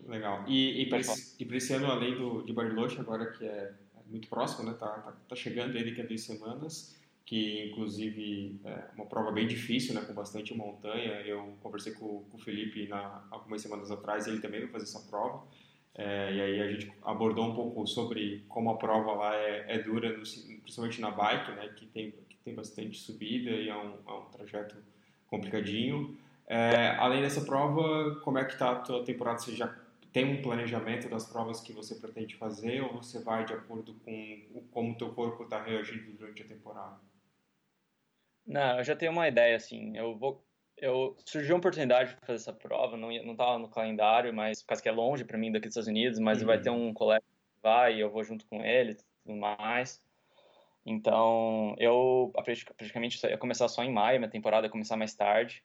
[0.05, 0.45] Legal.
[0.47, 3.73] E, e para esse, esse, ano, além do, de Bariloche, agora que é
[4.07, 4.77] muito próximo, né?
[4.79, 6.97] Tá, tá, tá chegando aí daqui a duas semanas
[7.27, 11.21] que inclusive é uma prova bem difícil, né, com bastante montanha.
[11.23, 15.01] Eu conversei com, com o Felipe na, algumas semanas atrás, ele também vai fazer essa
[15.11, 15.45] prova.
[15.93, 19.79] É, e aí a gente abordou um pouco sobre como a prova lá é, é
[19.81, 22.15] dura, no, principalmente na bike, né, que tem,
[22.47, 24.77] tem bastante subida e é um, é um trajeto
[25.27, 26.17] complicadinho.
[26.47, 29.39] É, além dessa prova, como é que está a tua temporada?
[29.39, 29.77] Você já
[30.13, 34.63] tem um planejamento das provas que você pretende fazer ou você vai de acordo com
[34.71, 37.01] como o teu corpo está reagindo durante a temporada?
[38.47, 39.97] Não, eu já tenho uma ideia, assim.
[39.97, 40.41] Eu vou.
[40.77, 44.83] Eu surgiu uma oportunidade de fazer essa prova, não estava no calendário, mas por causa
[44.83, 46.47] que é longe para mim daqui dos Estados Unidos, mas uhum.
[46.47, 50.06] vai ter um colega que vai e eu vou junto com ele, tudo mais.
[50.87, 52.33] Então, eu
[52.77, 55.65] praticamente ia começar só em maio, minha temporada ia começar mais tarde.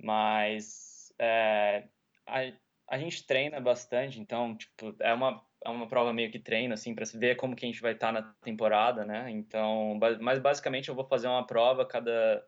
[0.00, 1.88] Mas é,
[2.26, 2.52] a,
[2.88, 6.94] a gente treina bastante, então, tipo, é uma é uma prova meio que treino, assim,
[6.94, 9.30] para ver como que a gente vai estar tá na temporada, né?
[9.30, 12.44] Então, mas basicamente eu vou fazer uma prova cada.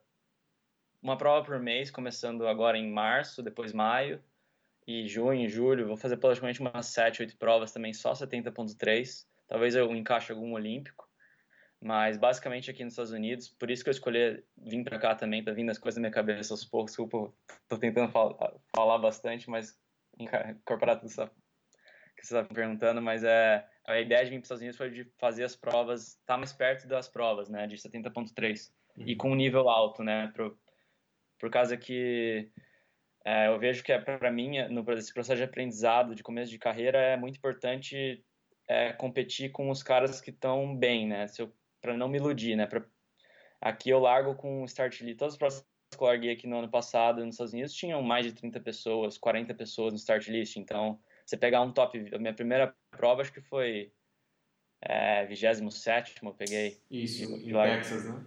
[1.00, 4.22] Uma prova por mês, começando agora em março, depois maio,
[4.86, 5.86] e junho, julho.
[5.86, 9.26] Vou fazer praticamente umas 7, 8 provas também, só 70,3.
[9.46, 11.03] Talvez eu encaixe algum olímpico.
[11.84, 15.44] Mas basicamente aqui nos Estados Unidos, por isso que eu escolhi vir para cá também,
[15.44, 16.92] tá vindo as coisas na minha cabeça aos poucos.
[16.92, 17.30] Desculpa,
[17.68, 19.78] tô tentando falar bastante, mas
[20.18, 21.30] incorporar tudo isso
[22.16, 24.90] que você está perguntando, mas é, a ideia de vir para os Estados Unidos foi
[24.90, 29.04] de fazer as provas, estar tá mais perto das provas, né, de 70.3 uhum.
[29.06, 30.58] e com um nível alto, né, pro,
[31.38, 32.50] por causa que
[33.26, 36.58] é, eu vejo que é para mim no esse processo de aprendizado, de começo de
[36.58, 38.24] carreira, é muito importante
[38.66, 41.26] é, competir com os caras que estão bem, né,
[41.84, 42.82] para não me iludir, né, pra,
[43.60, 46.58] aqui eu largo com o start list, todas as provas que eu larguei aqui no
[46.58, 50.56] ano passado nos Estados Unidos tinham mais de 30 pessoas, 40 pessoas no start list,
[50.56, 52.10] então você pegar um top.
[52.14, 53.92] A minha primeira prova acho que foi
[54.80, 56.80] é, 27, eu peguei.
[56.90, 58.24] Isso, em Texas, né?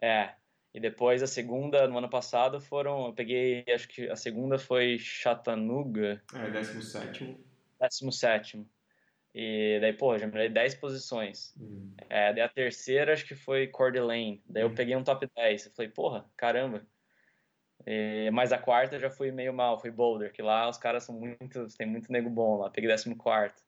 [0.00, 0.34] É.
[0.74, 3.06] E depois a segunda, no ano passado, foram.
[3.06, 6.22] Eu peguei, acho que a segunda foi Chattanooga.
[6.34, 7.38] É, 17.
[7.78, 8.66] 17.
[9.34, 11.54] E daí, pô, já melhorei 10 posições.
[11.58, 11.94] Uhum.
[12.08, 14.42] É, daí a terceira, acho que foi d'Alene.
[14.46, 14.70] Daí uhum.
[14.70, 15.66] eu peguei um top 10.
[15.66, 16.86] Eu falei, porra, caramba.
[17.86, 21.18] E, mas a quarta já fui meio mal, fui Boulder, que lá os caras são
[21.18, 23.62] muito, tem muito nego bom lá, peguei 14 quarto.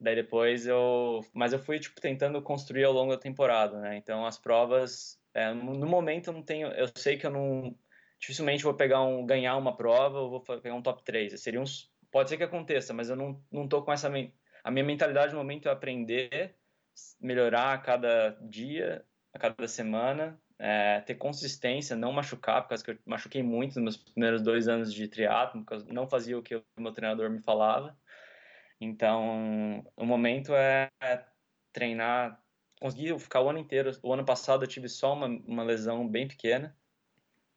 [0.00, 3.96] Daí depois eu, mas eu fui tipo tentando construir ao longo da temporada, né?
[3.96, 7.76] Então as provas, é, no momento eu não tenho, eu sei que eu não,
[8.18, 11.40] dificilmente vou pegar um, ganhar uma prova, ou vou pegar um top 3.
[11.40, 14.10] Seria uns, pode ser que aconteça, mas eu não, não tô com essa,
[14.62, 16.56] a minha mentalidade no momento é aprender,
[17.20, 23.42] melhorar a cada dia, a cada semana é, ter consistência, não machucar, porque eu machuquei
[23.42, 26.62] muito nos meus primeiros dois anos de triatlo, porque eu não fazia o que o
[26.76, 27.96] meu treinador me falava.
[28.78, 30.90] Então, o momento é
[31.72, 32.38] treinar,
[32.78, 33.90] conseguir ficar o ano inteiro.
[34.02, 36.76] O ano passado eu tive só uma, uma lesão bem pequena,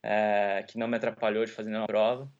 [0.02, 2.32] é, que não me atrapalhou de fazer nenhuma prova.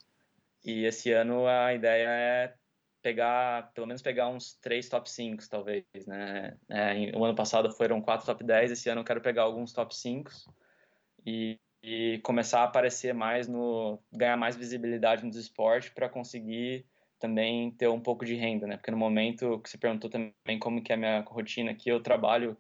[0.64, 2.56] E esse ano a ideia é
[3.04, 6.58] pegar, pelo menos pegar uns três top 5, talvez, né?
[6.70, 9.94] É, o ano passado foram quatro top 10, esse ano eu quero pegar alguns top
[9.94, 10.32] 5
[11.26, 16.86] e, e começar a aparecer mais no, ganhar mais visibilidade nos esportes para conseguir
[17.20, 18.78] também ter um pouco de renda, né?
[18.78, 22.02] Porque no momento que você perguntou também como que é a minha rotina aqui, eu
[22.02, 22.58] trabalho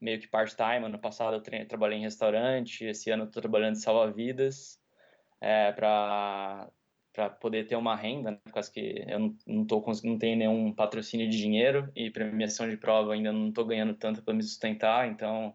[0.00, 3.80] meio que part-time, ano passado eu trabalhei em restaurante, esse ano eu estou trabalhando em
[3.80, 4.78] salva-vidas,
[5.40, 6.68] é, para
[7.12, 8.38] para poder ter uma renda, né?
[8.42, 12.76] por causa que eu não, tô, não tenho nenhum patrocínio de dinheiro e premiação de
[12.76, 15.54] prova ainda não estou ganhando tanto para me sustentar, então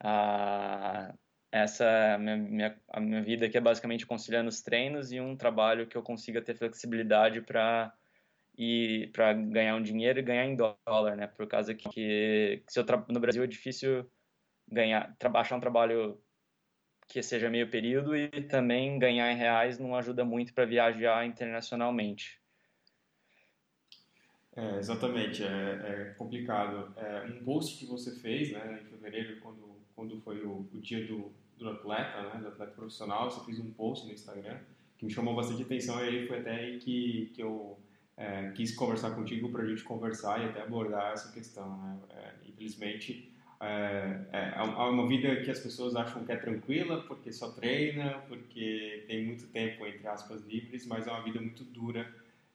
[0.00, 1.12] a,
[1.50, 5.36] essa é minha, minha, a minha vida aqui é basicamente conciliando os treinos e um
[5.36, 7.92] trabalho que eu consiga ter flexibilidade para
[8.58, 11.26] e para ganhar um dinheiro e ganhar em dólar, né?
[11.26, 14.10] Por causa que, que eu no Brasil é difícil
[14.66, 16.18] ganhar, achar um trabalho
[17.08, 22.40] que seja meio período e também ganhar em reais não ajuda muito para viajar internacionalmente.
[24.56, 26.92] É, exatamente, é, é complicado.
[26.96, 31.06] É, um post que você fez, né, em fevereiro, quando, quando foi o, o dia
[31.06, 34.58] do, do atleta, né, do atleta profissional, você fez um post no Instagram
[34.96, 37.78] que me chamou bastante atenção e aí foi até aí que, que eu
[38.16, 41.76] é, quis conversar contigo para a gente conversar e até abordar essa questão.
[41.76, 41.98] Né?
[42.10, 47.32] É, infelizmente, é, é, é uma vida que as pessoas acham que é tranquila porque
[47.32, 52.06] só treina, porque tem muito tempo, entre aspas, livres, mas é uma vida muito dura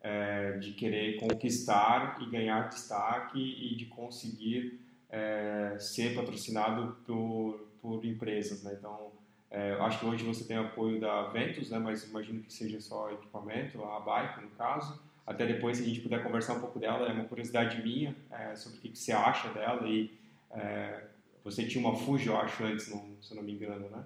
[0.02, 8.04] é, de querer conquistar e ganhar destaque e de conseguir é, ser patrocinado por, por
[8.06, 8.64] empresas.
[8.64, 8.76] Né?
[8.78, 9.12] Então,
[9.50, 11.78] é, acho que hoje você tem apoio da Ventus, né?
[11.78, 15.00] mas imagino que seja só equipamento, a bike no caso.
[15.26, 18.56] Até depois, se a gente puder conversar um pouco dela, é uma curiosidade minha é,
[18.56, 19.88] sobre o que, que, você acha dela.
[19.88, 20.12] E
[20.54, 21.04] é,
[21.44, 24.04] você tinha uma Fuji, eu acho, antes, não, se eu não me engano, né?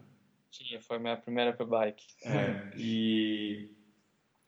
[0.52, 2.06] Tinha, foi minha primeira bike.
[2.24, 3.70] É, e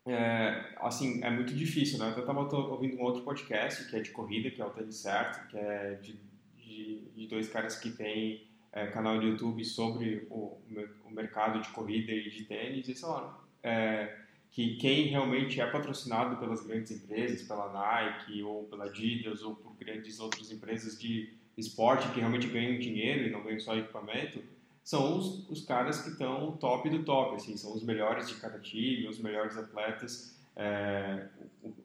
[0.06, 2.14] é, assim, é muito difícil, né?
[2.16, 5.48] Eu estava ouvindo um outro podcast que é de corrida, que é o Tênis Certo,
[5.50, 6.18] que é de,
[6.56, 10.58] de, de dois caras que têm é, canal de YouTube sobre o,
[11.06, 14.16] o, mercado de corrida e de tênis, e sei lá, é,
[14.52, 19.76] que quem realmente é patrocinado pelas grandes empresas, pela Nike ou pela Adidas ou por
[19.76, 24.42] grandes outras empresas de esporte que realmente ganham dinheiro e não ganham só equipamento,
[24.84, 28.60] são os, os caras que estão top do top, assim, são os melhores de cada
[28.60, 30.38] time, os melhores atletas.
[30.56, 31.28] É,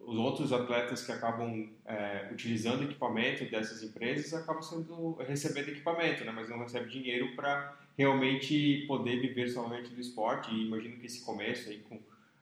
[0.00, 6.32] os outros atletas que acabam é, utilizando equipamento dessas empresas acabam sendo, recebendo equipamento, né,
[6.32, 10.54] mas não recebem dinheiro para realmente poder viver somente do esporte.
[10.54, 11.98] E imagino que esse começo aí com,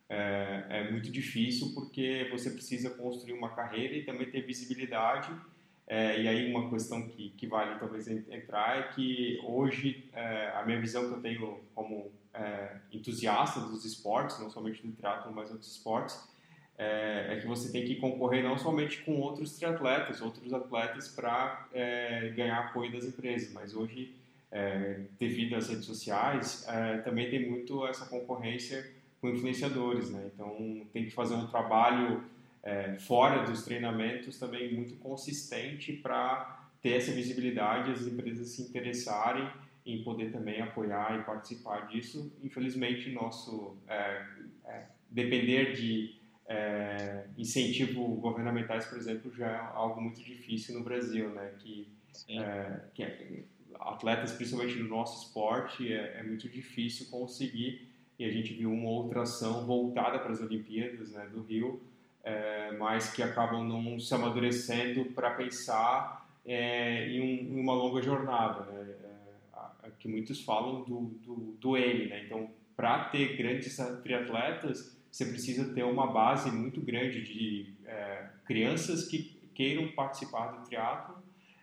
[0.08, 5.32] é, é muito difícil porque você precisa construir uma carreira e também ter visibilidade
[5.90, 10.64] é, e aí uma questão que, que vale talvez entrar é que hoje é, a
[10.64, 15.50] minha visão que eu tenho como é, entusiasta dos esportes, não somente do triatlo, mas
[15.50, 16.16] outros esportes,
[16.78, 21.66] é, é, que você tem que concorrer não somente com outros triatletas, outros atletas para
[21.74, 24.14] é, ganhar apoio das empresas, mas hoje,
[24.52, 26.64] é, devido às redes sociais,
[27.02, 28.88] também tem muito essa concorrência
[29.20, 30.30] com influenciadores, né?
[30.32, 32.22] Então tem que fazer um trabalho
[32.62, 39.48] é, fora dos treinamentos também muito consistente para ter essa visibilidade, as empresas se interessarem
[39.84, 42.32] em poder também apoiar e participar disso.
[42.42, 44.24] Infelizmente, nosso é,
[44.66, 51.30] é, depender de é, incentivo governamentais, por exemplo, já é algo muito difícil no Brasil,
[51.30, 51.52] né?
[51.58, 51.88] Que,
[52.28, 53.44] é, que é,
[53.78, 57.88] atletas, principalmente no nosso esporte, é, muito difícil conseguir.
[58.18, 61.80] E a gente viu uma outra ação voltada para as Olimpíadas né, do Rio,
[62.22, 68.02] é, mas que acabam não se amadurecendo para pensar é, em, um, em, uma longa
[68.02, 68.94] jornada, né?
[69.82, 72.24] é, que muitos falam do, do, do N, né?
[72.24, 79.06] Então, para ter grandes triatletas, você precisa ter uma base muito grande de é, crianças
[79.06, 81.20] que queiram participar do triatlo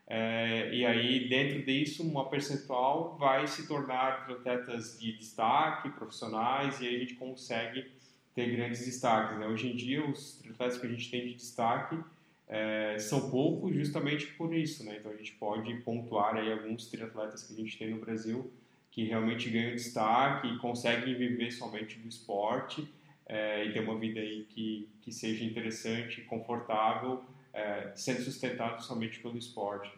[0.10, 6.88] é, e aí, dentro disso, uma percentual vai se tornar atletas de destaque, profissionais, e
[6.88, 7.92] aí a gente consegue
[8.38, 9.40] ter grandes destaques.
[9.40, 9.48] Né?
[9.48, 12.00] Hoje em dia, os atletas que a gente tem de destaque
[12.48, 14.86] é, são poucos justamente por isso.
[14.86, 14.98] Né?
[15.00, 18.54] Então, a gente pode pontuar aí alguns triatletas que a gente tem no Brasil
[18.92, 22.88] que realmente ganham destaque e conseguem viver somente do esporte
[23.26, 29.20] é, e ter uma vida aí que, que seja interessante, confortável, é, sendo sustentado somente
[29.20, 29.92] pelo esporte.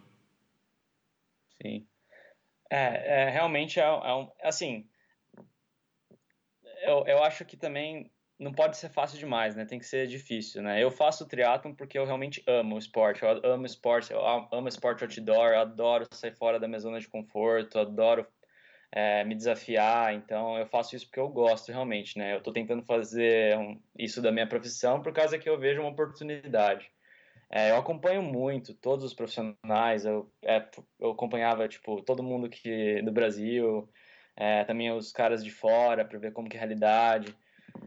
[1.62, 1.86] Sim.
[2.70, 4.88] É, é realmente é, é um, assim,
[6.84, 9.66] eu, eu acho que também não pode ser fácil demais, né?
[9.66, 10.82] Tem que ser difícil, né?
[10.82, 13.22] Eu faço triatlon porque eu realmente amo o esporte.
[13.22, 14.22] Eu amo esporte, eu
[14.52, 18.26] amo esporte outdoor, eu adoro sair fora da minha zona de conforto, adoro
[18.92, 20.14] é, me desafiar.
[20.14, 22.36] Então, eu faço isso porque eu gosto realmente, né?
[22.36, 25.90] Eu tô tentando fazer um, isso da minha profissão por causa que eu vejo uma
[25.90, 26.90] oportunidade.
[27.52, 30.06] É, eu acompanho muito todos os profissionais.
[30.06, 30.66] Eu, é,
[31.00, 33.90] eu acompanhava tipo todo mundo que do Brasil,
[34.36, 37.36] é, também os caras de fora para ver como que é a realidade.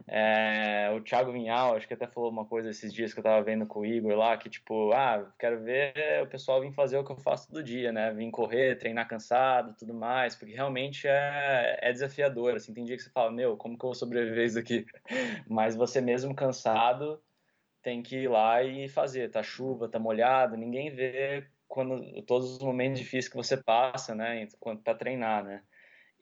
[0.06, 3.42] É, o Thiago Vinhal, acho que até falou uma coisa esses dias que eu tava
[3.42, 7.04] vendo com o Igor lá, que tipo, ah, quero ver o pessoal vir fazer o
[7.04, 8.12] que eu faço todo dia, né?
[8.12, 13.02] Vir correr, treinar cansado, tudo mais, porque realmente é, é desafiador, assim, tem dia que
[13.02, 14.84] você fala, meu, como que eu vou sobreviver isso aqui?
[15.48, 17.22] Mas você mesmo cansado
[17.82, 22.58] tem que ir lá e fazer, tá chuva, tá molhado, ninguém vê quando todos os
[22.58, 24.46] momentos difíceis que você passa, né,
[24.84, 25.62] para treinar, né?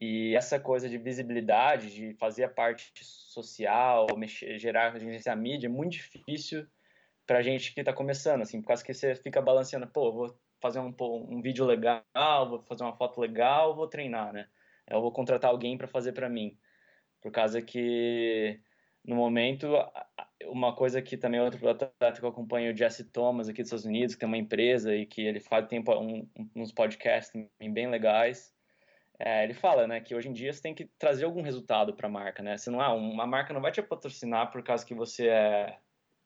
[0.01, 5.71] E essa coisa de visibilidade, de fazer a parte social, mexer, gerar, a mídia, é
[5.71, 6.67] muito difícil
[7.27, 10.81] pra gente que tá começando, assim, por causa que você fica balanceando, pô, vou fazer
[10.81, 12.03] um, um vídeo legal,
[12.49, 14.49] vou fazer uma foto legal, vou treinar, né?
[14.91, 16.59] eu vou contratar alguém para fazer para mim.
[17.23, 18.61] Por causa que,
[19.05, 19.69] no momento,
[20.47, 23.85] uma coisa que também outro atleta que eu acompanho, o Jesse Thomas, aqui dos Estados
[23.85, 28.53] Unidos, que tem uma empresa e que ele faz tem um, uns podcasts bem legais.
[29.23, 32.07] É, ele fala, né, que hoje em dia você tem que trazer algum resultado para
[32.09, 32.57] a marca, né?
[32.57, 35.79] Você não ah, uma marca não vai te patrocinar por causa que você é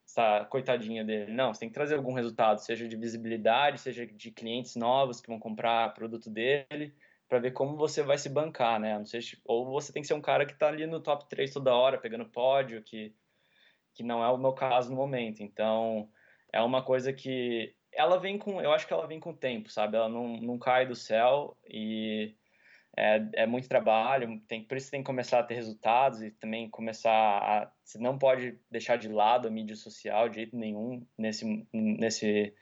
[0.07, 1.33] está coitadinha dele.
[1.33, 5.29] Não, você tem que trazer algum resultado, seja de visibilidade, seja de clientes novos que
[5.29, 6.95] vão comprar produto dele,
[7.29, 8.97] para ver como você vai se bancar, né?
[8.99, 9.05] Não
[9.45, 11.99] ou você tem que ser um cara que está ali no top 3 toda hora,
[11.99, 13.15] pegando pódio, que
[13.95, 15.43] que não é o meu caso no momento.
[15.43, 16.09] Então,
[16.53, 19.71] é uma coisa que ela vem com, eu acho que ela vem com o tempo,
[19.71, 19.97] sabe?
[19.97, 22.35] Ela não, não cai do céu e
[22.97, 26.71] é, é muito trabalho, tem, por isso tem que começar a ter resultados e também
[26.71, 31.67] começar a, você não pode deixar de lado a mídia social de jeito nenhum nesse,
[31.73, 32.55] nesse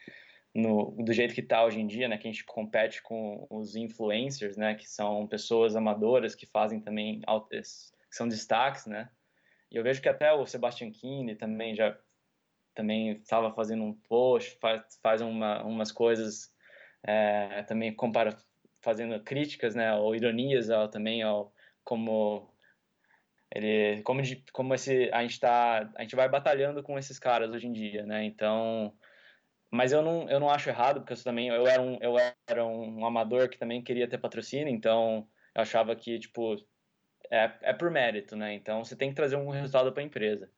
[0.54, 3.76] no, do jeito que está hoje em dia, né, que a gente compete com os
[3.76, 7.62] influencers, né, que são pessoas amadoras que fazem também, que
[8.10, 9.08] são destaques, né,
[9.70, 11.96] e eu vejo que até o Sebastian Kine também já
[12.74, 16.50] também estava fazendo um post, faz, faz uma, umas coisas
[17.02, 18.34] é, também compara,
[18.82, 21.52] fazendo críticas, né, ou ironias ao, também ao
[21.84, 22.52] como
[23.54, 27.50] ele como de, como esse a gente tá a gente vai batalhando com esses caras
[27.50, 28.24] hoje em dia, né?
[28.24, 28.94] Então,
[29.70, 32.16] mas eu não eu não acho errado porque eu também eu era um eu
[32.46, 36.56] era um amador que também queria ter patrocínio, então eu achava que tipo
[37.30, 38.54] é, é por mérito, né?
[38.54, 40.50] Então você tem que trazer um resultado para a empresa.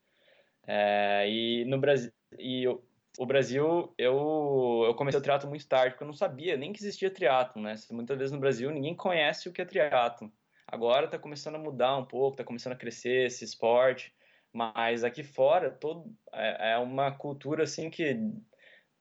[0.67, 2.83] É, e no Brasil, e o,
[3.19, 6.81] o Brasil, eu, eu comecei o triatlo muito tarde, porque eu não sabia nem que
[6.81, 7.75] existia triatlo, né?
[7.91, 10.33] Muitas vezes no Brasil ninguém conhece o que é triatlo.
[10.67, 14.15] Agora está começando a mudar um pouco, está começando a crescer esse esporte,
[14.53, 18.19] mas aqui fora todo é, é uma cultura assim que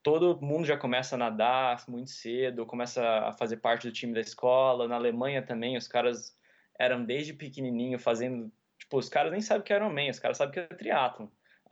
[0.03, 4.19] todo mundo já começa a nadar muito cedo, começa a fazer parte do time da
[4.19, 4.87] escola.
[4.87, 6.37] Na Alemanha também, os caras
[6.77, 8.51] eram desde pequenininho fazendo.
[8.77, 10.77] Tipo, os caras nem sabem o que é Ironman, os caras sabem o que é
[10.77, 11.27] triatlon.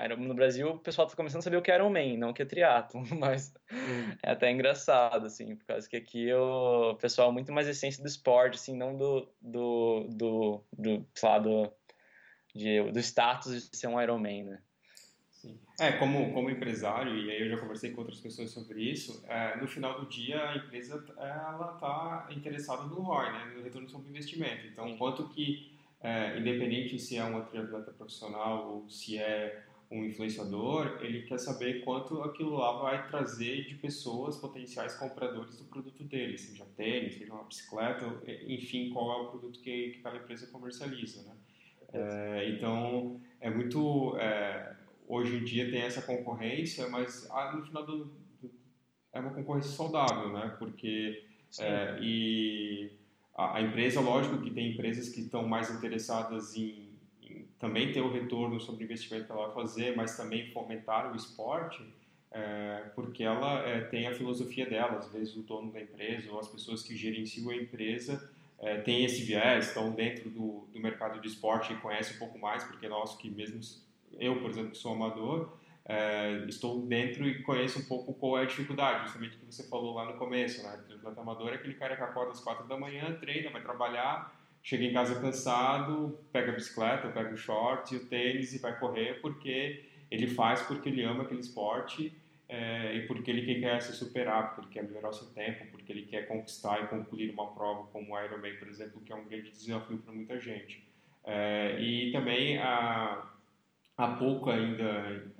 [0.07, 2.41] No Brasil, o pessoal tá começando a saber o que é Ironman, não o que
[2.41, 4.15] é triatlon, mas hum.
[4.23, 8.07] é até engraçado, assim, por causa que aqui o pessoal é muito mais essência do
[8.07, 11.71] esporte, assim, não do, do, do, do sei lá, do,
[12.55, 14.59] de, do status de ser um Ironman, né?
[15.29, 15.59] Sim.
[15.79, 19.57] É, como, como empresário, e aí eu já conversei com outras pessoas sobre isso, é,
[19.57, 24.09] no final do dia a empresa ela está interessada no ROI, né, no retorno sobre
[24.09, 24.67] investimento.
[24.67, 24.97] Então, Sim.
[24.97, 31.23] quanto que, é, independente se é um atleta profissional ou se é um influenciador, ele
[31.23, 36.65] quer saber quanto aquilo lá vai trazer de pessoas potenciais compradores do produto dele, seja
[36.77, 38.05] tênis, seja uma bicicleta,
[38.47, 41.35] enfim, qual é o produto que, que aquela empresa comercializa, né?
[41.93, 44.15] É, então, é muito...
[44.17, 44.77] É,
[45.07, 48.05] hoje em dia tem essa concorrência, mas ah, no final do,
[48.41, 48.49] do,
[49.11, 50.55] é uma concorrência saudável, né?
[50.57, 51.25] Porque
[51.59, 52.91] é, e
[53.35, 56.90] a, a, empresa, lógico que tem empresas que estão mais interessadas em,
[57.61, 61.15] também ter o retorno sobre o investimento que ela vai fazer, mas também fomentar o
[61.15, 61.81] esporte,
[62.31, 64.97] é, porque ela é, tem a filosofia dela.
[64.97, 69.05] Às vezes o dono da empresa ou as pessoas que gerenciam a empresa é, tem
[69.05, 72.87] esse viés, estão dentro do, do mercado de esporte e conhecem um pouco mais, porque
[72.87, 73.59] nós que mesmo
[74.19, 75.53] eu, por exemplo, que sou amador,
[75.85, 79.63] é, estou dentro e conheço um pouco qual é a dificuldade, justamente o que você
[79.67, 80.79] falou lá no começo, né?
[81.03, 84.33] O amador é aquele cara que acorda às quatro da manhã, treina, vai trabalhar,
[84.63, 88.77] chega em casa cansado, pega a bicicleta, pega o short e o tênis e vai
[88.77, 92.13] correr porque ele faz porque ele ama aquele esporte
[92.47, 95.91] é, e porque ele quer se superar, porque ele quer melhorar o seu tempo, porque
[95.91, 99.23] ele quer conquistar e concluir uma prova como o Ironman, por exemplo, que é um
[99.23, 100.83] grande desafio para muita gente.
[101.23, 103.25] É, e também a
[103.95, 105.31] há pouco ainda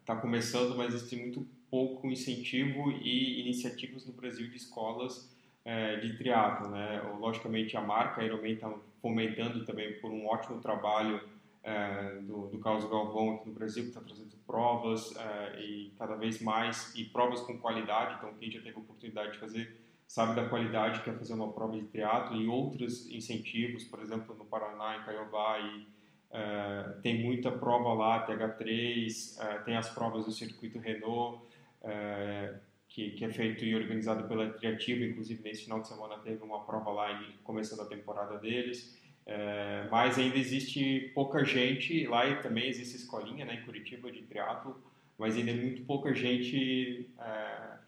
[0.00, 5.35] está é, começando, mas existe muito pouco incentivo e iniciativas no Brasil de escolas
[5.66, 7.02] é, de triatlo, né?
[7.18, 11.20] Logicamente a marca Ironman está fomentando também por um ótimo trabalho
[11.62, 16.14] é, do, do Carlos Galvão aqui no Brasil, que está trazendo provas é, e cada
[16.14, 20.36] vez mais, e provas com qualidade, então quem já teve a oportunidade de fazer sabe
[20.36, 24.44] da qualidade que é fazer uma prova de triatlo e outros incentivos, por exemplo, no
[24.44, 25.96] Paraná, em Caiobá e
[26.28, 31.40] Uh, tem muita prova lá, TH3, uh, eh, tem as provas do circuito Renault,
[31.82, 32.58] uh,
[32.96, 36.64] que, que, é feito e organizado pela Triativa, inclusive nesse final de semana teve uma
[36.64, 38.98] prova lá começando a temporada deles,
[39.90, 44.80] mas ainda existe pouca gente, lá e também existe escolinha né, em Curitiba de triatlo,
[45.18, 47.06] mas ainda é muito pouca gente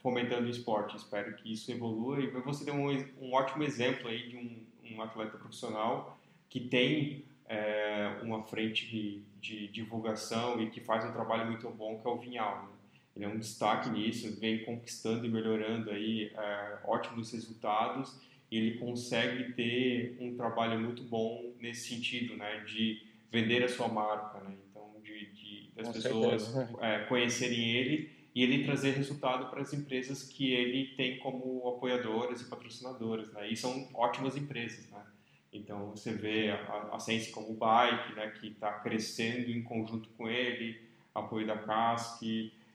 [0.00, 0.96] fomentando o esporte.
[0.98, 5.00] Espero que isso evolua e você deu um, um ótimo exemplo aí de um, um
[5.00, 6.18] atleta profissional
[6.50, 11.98] que tem é, uma frente de, de, divulgação e que faz um trabalho muito bom,
[11.98, 12.64] que é o Vinhal.
[12.64, 12.77] Né?
[13.18, 18.16] Ele é um destaque nisso, vem conquistando e melhorando aí é, ótimos resultados.
[18.48, 23.88] E ele consegue ter um trabalho muito bom nesse sentido, né, de vender a sua
[23.88, 29.50] marca, né, então de, de das Com pessoas é, conhecerem ele e ele trazer resultado
[29.50, 34.88] para as empresas que ele tem como apoiadoras e patrocinadoras, né, e são ótimas empresas,
[34.90, 35.04] né.
[35.52, 40.28] Então você vê a, a Sense como Bike, né, que está crescendo em conjunto com
[40.28, 40.80] ele,
[41.12, 42.22] apoio da Casc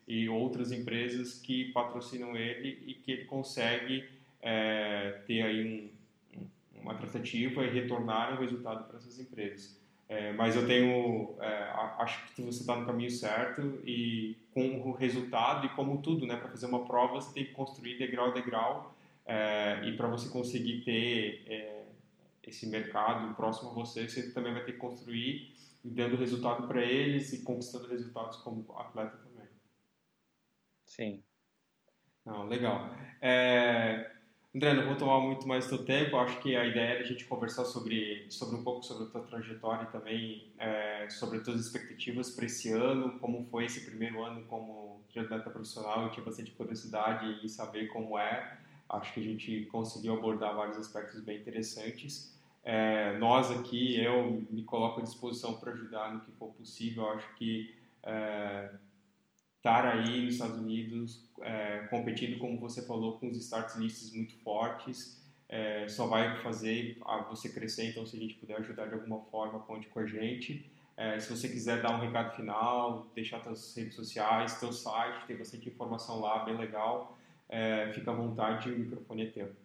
[0.08, 4.06] e outras empresas que patrocinam ele e que ele consegue
[4.42, 5.92] é, ter aí
[6.36, 6.42] um,
[6.82, 9.82] uma tratativa e retornar um resultado para essas empresas.
[10.10, 14.92] É, mas eu tenho, é, acho que você está no caminho certo e com o
[14.92, 18.34] resultado e como tudo, né, para fazer uma prova você tem que construir degrau a
[18.34, 18.96] degrau
[19.26, 21.84] é, e para você conseguir ter é,
[22.46, 27.34] esse mercado próximo a você, você também vai ter que construir dando resultado para eles
[27.34, 29.33] e conquistando resultados como atleta também.
[30.96, 31.24] Sim.
[32.24, 32.88] Não, legal.
[33.20, 34.12] É,
[34.56, 36.18] André, não vou tomar muito mais do tempo.
[36.18, 39.22] Acho que a ideia é a gente conversar sobre, sobre um pouco sobre a tua
[39.24, 44.24] trajetória e também é, sobre as tuas expectativas para esse ano, como foi esse primeiro
[44.24, 46.04] ano como atleta profissional.
[46.04, 48.60] Eu tinha bastante curiosidade em saber como é.
[48.88, 52.32] Acho que a gente conseguiu abordar vários aspectos bem interessantes.
[52.64, 57.10] É, nós aqui, eu me coloco à disposição para ajudar no que for possível.
[57.10, 57.74] Acho que
[58.04, 58.70] é,
[59.64, 64.36] estar aí nos Estados Unidos é, competindo, como você falou, com os start lists muito
[64.44, 66.98] fortes, é, só vai fazer
[67.30, 67.90] você crescer.
[67.90, 70.70] Então, se a gente puder ajudar de alguma forma, conte com a gente.
[70.98, 75.38] É, se você quiser dar um recado final, deixar suas redes sociais, teu site, tem
[75.38, 77.18] bastante informação lá, bem legal.
[77.48, 79.56] É, fica à vontade, o microfone é teu.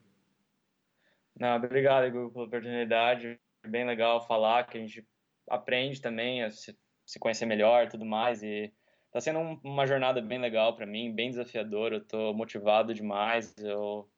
[1.34, 3.38] Não, obrigado, Igor, pela oportunidade.
[3.66, 5.04] Bem legal falar que a gente
[5.48, 8.42] aprende também a se, se conhecer melhor tudo mais.
[8.44, 8.72] E
[9.18, 11.96] tá sendo um, uma jornada bem legal para mim, bem desafiadora.
[11.96, 13.54] Eu tô motivado demais.
[13.58, 14.08] Eu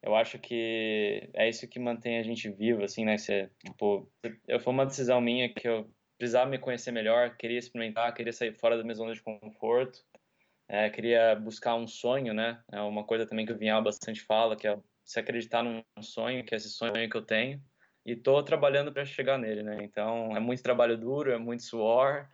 [0.00, 3.18] eu acho que é isso que mantém a gente vivo, assim, né?
[3.18, 4.08] Você, tipo,
[4.46, 8.52] eu foi uma decisão minha que eu precisava me conhecer melhor, queria experimentar, queria sair
[8.52, 9.98] fora da minha zona de conforto,
[10.68, 12.62] é, queria buscar um sonho, né?
[12.70, 16.44] É uma coisa também que o Vinhal bastante fala, que é se acreditar num sonho,
[16.44, 17.60] que é esse sonho que eu tenho,
[18.06, 19.78] e tô trabalhando para chegar nele, né?
[19.82, 22.28] Então, é muito trabalho duro, é muito suor,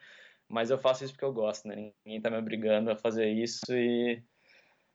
[0.48, 1.92] mas eu faço isso porque eu gosto, né?
[2.04, 4.22] Ninguém tá me obrigando a fazer isso e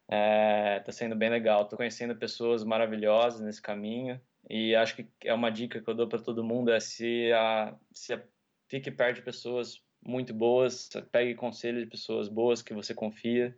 [0.07, 1.67] é, tá sendo bem legal.
[1.67, 4.19] Tô conhecendo pessoas maravilhosas nesse caminho
[4.49, 7.75] e acho que é uma dica que eu dou para todo mundo é se a,
[7.91, 8.23] se a,
[8.67, 13.57] fique perto de pessoas muito boas, pegue conselho de pessoas boas que você confia.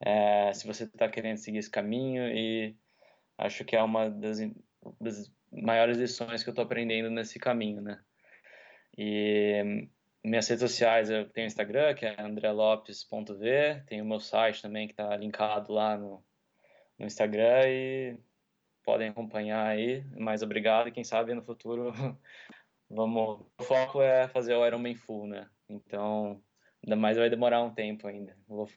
[0.00, 2.76] É, se você está querendo seguir esse caminho e
[3.38, 4.38] acho que é uma das,
[5.00, 8.00] das maiores lições que eu estou aprendendo nesse caminho, né?
[8.96, 9.88] E
[10.24, 14.86] minhas redes sociais, eu tenho o Instagram, que é andrelopes.v, tenho o meu site também,
[14.86, 16.24] que está linkado lá no,
[16.98, 18.16] no Instagram, e
[18.84, 20.04] podem acompanhar aí.
[20.16, 21.92] Mais obrigado, e quem sabe no futuro
[22.88, 23.44] vamos...
[23.58, 25.48] O foco é fazer o Ironman Full, né?
[25.68, 26.40] Então,
[26.84, 28.36] ainda mais vai demorar um tempo ainda.
[28.46, 28.68] Vou,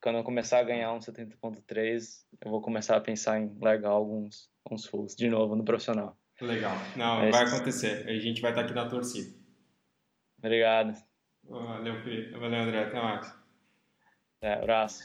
[0.00, 4.50] quando eu começar a ganhar um 70.3, eu vou começar a pensar em largar alguns,
[4.64, 6.16] alguns fulls de novo no profissional.
[6.40, 6.76] Legal.
[6.96, 8.08] Não, é vai acontecer.
[8.08, 9.43] A gente vai estar aqui na torcida.
[10.44, 10.94] Obrigado.
[11.48, 12.32] Valeu, Felipe.
[12.38, 12.84] Valeu, André.
[12.84, 13.34] Até mais.
[14.42, 15.02] É, abraço.